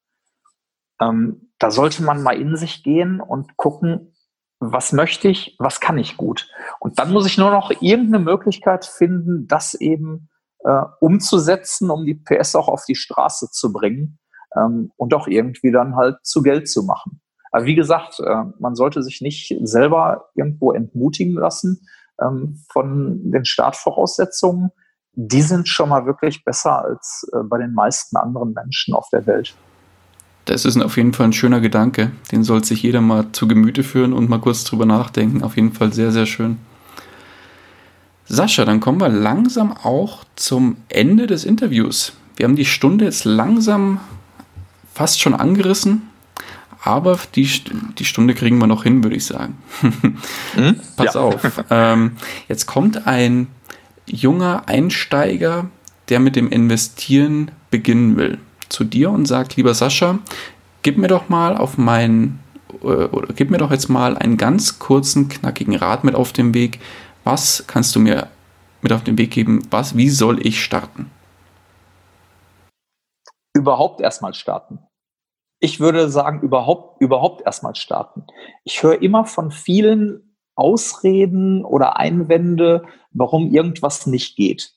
[1.01, 4.14] Ähm, da sollte man mal in sich gehen und gucken,
[4.61, 6.49] was möchte ich, was kann ich gut.
[6.81, 10.29] Und dann muss ich nur noch irgendeine Möglichkeit finden, das eben
[10.61, 14.19] äh, umzusetzen, um die PS auch auf die Straße zu bringen
[14.57, 17.21] ähm, und auch irgendwie dann halt zu Geld zu machen.
[17.51, 21.87] Aber wie gesagt, äh, man sollte sich nicht selber irgendwo entmutigen lassen
[22.21, 24.71] ähm, von den Startvoraussetzungen.
[25.13, 29.27] Die sind schon mal wirklich besser als äh, bei den meisten anderen Menschen auf der
[29.27, 29.55] Welt.
[30.45, 32.12] Das ist auf jeden Fall ein schöner Gedanke.
[32.30, 35.42] Den sollte sich jeder mal zu Gemüte führen und mal kurz drüber nachdenken.
[35.42, 36.59] Auf jeden Fall sehr, sehr schön.
[38.26, 42.12] Sascha, dann kommen wir langsam auch zum Ende des Interviews.
[42.36, 44.01] Wir haben die Stunde jetzt langsam
[44.92, 46.03] fast schon angerissen,
[46.82, 47.49] aber die,
[47.99, 49.59] die Stunde kriegen wir noch hin, würde ich sagen.
[50.55, 50.76] Hm?
[50.97, 51.20] Pass ja.
[51.20, 51.64] auf.
[51.70, 52.12] Ähm,
[52.49, 53.49] jetzt kommt ein
[54.07, 55.68] junger Einsteiger,
[56.09, 58.38] der mit dem Investieren beginnen will
[58.75, 60.18] zu dir und sagt, lieber Sascha,
[60.83, 62.41] gib mir doch mal auf meinen,
[62.83, 66.53] äh, oder gib mir doch jetzt mal einen ganz kurzen, knackigen Rat mit auf den
[66.53, 66.81] Weg.
[67.22, 68.29] Was kannst du mir
[68.83, 69.66] mit auf den Weg geben?
[69.70, 71.11] Was, wie soll ich starten?
[73.55, 74.81] Überhaupt erstmal starten.
[75.61, 78.27] Ich würde sagen, überhaupt, überhaupt erstmal starten.
[78.64, 84.75] Ich höre immer von vielen Ausreden oder Einwände, warum irgendwas nicht geht.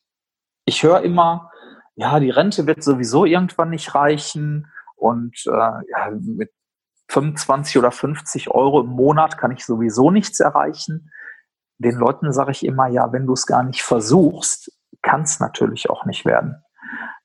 [0.66, 1.52] Ich höre immer,
[1.98, 6.52] ja, die Rente wird sowieso irgendwann nicht reichen und äh, ja, mit
[7.10, 11.12] 25 oder 50 Euro im Monat kann ich sowieso nichts erreichen.
[11.80, 14.72] Den Leuten sage ich immer, ja, wenn du es gar nicht versuchst,
[15.02, 16.64] kann es natürlich auch nicht werden.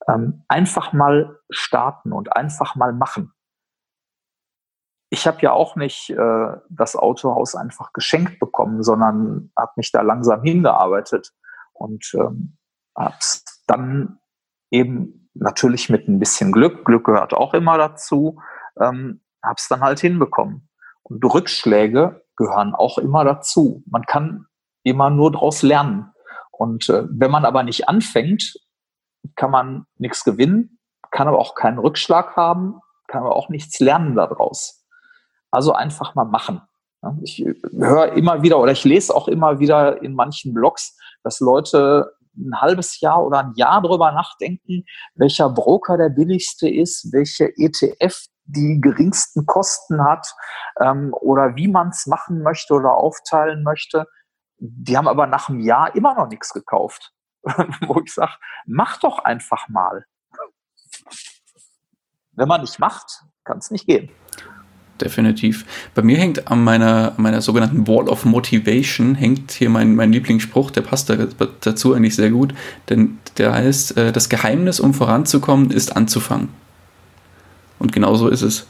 [0.08, 3.32] Ähm, einfach mal starten und einfach mal machen.
[5.10, 10.00] Ich habe ja auch nicht äh, das Autohaus einfach geschenkt bekommen, sondern habe mich da
[10.00, 11.32] langsam hingearbeitet
[11.74, 12.56] und ähm,
[12.96, 14.18] habe es dann
[14.72, 18.40] eben natürlich mit ein bisschen Glück, Glück gehört auch immer dazu,
[18.80, 20.68] ähm, habe es dann halt hinbekommen.
[21.02, 23.84] Und Rückschläge gehören auch immer dazu.
[23.86, 24.46] Man kann
[24.82, 26.12] immer nur daraus lernen.
[26.50, 28.54] Und äh, wenn man aber nicht anfängt,
[29.36, 30.78] kann man nichts gewinnen,
[31.10, 34.84] kann aber auch keinen Rückschlag haben, kann aber auch nichts lernen daraus.
[35.50, 36.62] Also einfach mal machen.
[37.22, 42.12] Ich höre immer wieder oder ich lese auch immer wieder in manchen Blogs, dass Leute
[42.36, 48.26] ein halbes Jahr oder ein Jahr drüber nachdenken, welcher Broker der billigste ist, welche ETF
[48.44, 50.34] die geringsten Kosten hat
[50.80, 54.06] ähm, oder wie man es machen möchte oder aufteilen möchte.
[54.58, 57.12] Die haben aber nach einem Jahr immer noch nichts gekauft.
[57.42, 58.32] Wo ich sage,
[58.66, 60.04] mach doch einfach mal.
[62.32, 64.10] Wenn man nicht macht, kann es nicht gehen
[65.00, 65.64] definitiv.
[65.94, 70.70] Bei mir hängt an meiner, meiner sogenannten Wall of Motivation, hängt hier mein, mein Lieblingsspruch,
[70.70, 71.16] der passt da,
[71.60, 72.54] dazu eigentlich sehr gut,
[72.88, 76.48] denn der heißt, äh, das Geheimnis, um voranzukommen, ist anzufangen.
[77.78, 78.66] Und genau so ist es.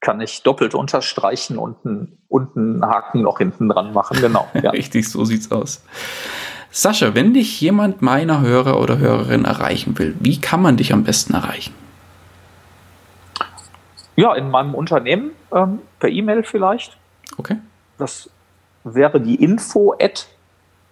[0.00, 4.48] Kann ich doppelt unterstreichen und einen, und einen Haken noch hinten dran machen, genau.
[4.62, 4.70] Ja.
[4.70, 5.82] Richtig, so sieht's aus.
[6.70, 11.04] Sascha, wenn dich jemand meiner Hörer oder Hörerin erreichen will, wie kann man dich am
[11.04, 11.72] besten erreichen?
[14.18, 16.96] Ja, in meinem Unternehmen, ähm, per E-Mail vielleicht.
[17.36, 17.58] Okay.
[17.98, 18.28] Das
[18.82, 20.26] wäre die info at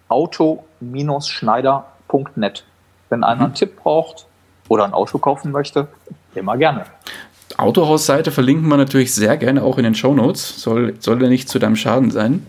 [0.07, 2.63] auto-schneider.net.
[3.09, 3.43] Wenn einer mhm.
[3.43, 4.27] einen Tipp braucht
[4.69, 5.89] oder ein Auto kaufen möchte,
[6.35, 6.85] immer gerne.
[7.57, 10.61] Autohausseite verlinken wir natürlich sehr gerne auch in den Show Notes.
[10.61, 12.47] Soll, soll ja nicht zu deinem Schaden sein.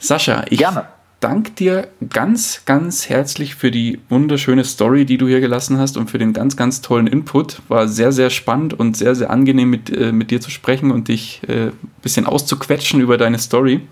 [0.00, 0.88] Sascha, ich gerne
[1.24, 6.10] danke dir ganz, ganz herzlich für die wunderschöne Story, die du hier gelassen hast und
[6.10, 7.62] für den ganz, ganz tollen Input.
[7.68, 11.08] War sehr, sehr spannend und sehr, sehr angenehm mit, äh, mit dir zu sprechen und
[11.08, 11.72] dich ein äh,
[12.02, 13.88] bisschen auszuquetschen über deine Story.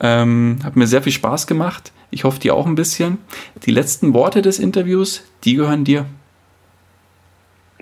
[0.00, 1.92] Ähm, hat mir sehr viel Spaß gemacht.
[2.10, 3.18] Ich hoffe, dir auch ein bisschen.
[3.66, 6.06] Die letzten Worte des Interviews, die gehören dir.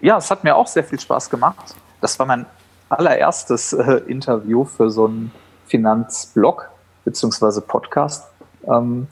[0.02, 1.76] Ja, es hat mir auch sehr viel Spaß gemacht.
[2.00, 2.46] Das war mein
[2.88, 5.30] allererstes äh, Interview für so einen
[5.66, 6.68] Finanzblog
[7.04, 7.60] bzw.
[7.60, 8.24] Podcast.
[8.68, 9.08] Ähm,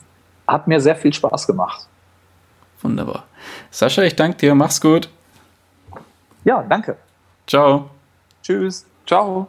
[0.47, 1.87] hat mir sehr viel Spaß gemacht.
[2.81, 3.23] Wunderbar.
[3.71, 4.55] Sascha, ich danke dir.
[4.55, 5.09] Mach's gut.
[6.43, 6.97] Ja, danke.
[7.47, 7.89] Ciao.
[8.43, 8.85] Tschüss.
[9.05, 9.47] Ciao.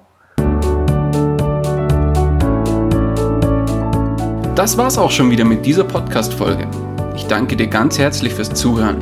[4.54, 6.66] Das war's auch schon wieder mit dieser Podcast-Folge.
[7.14, 8.98] Ich danke dir ganz herzlich fürs Zuhören.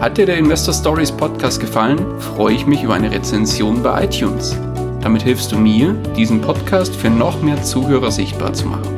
[0.00, 4.56] Hat dir der Investor Stories Podcast gefallen, freue ich mich über eine Rezension bei iTunes.
[5.00, 8.97] Damit hilfst du mir, diesen Podcast für noch mehr Zuhörer sichtbar zu machen.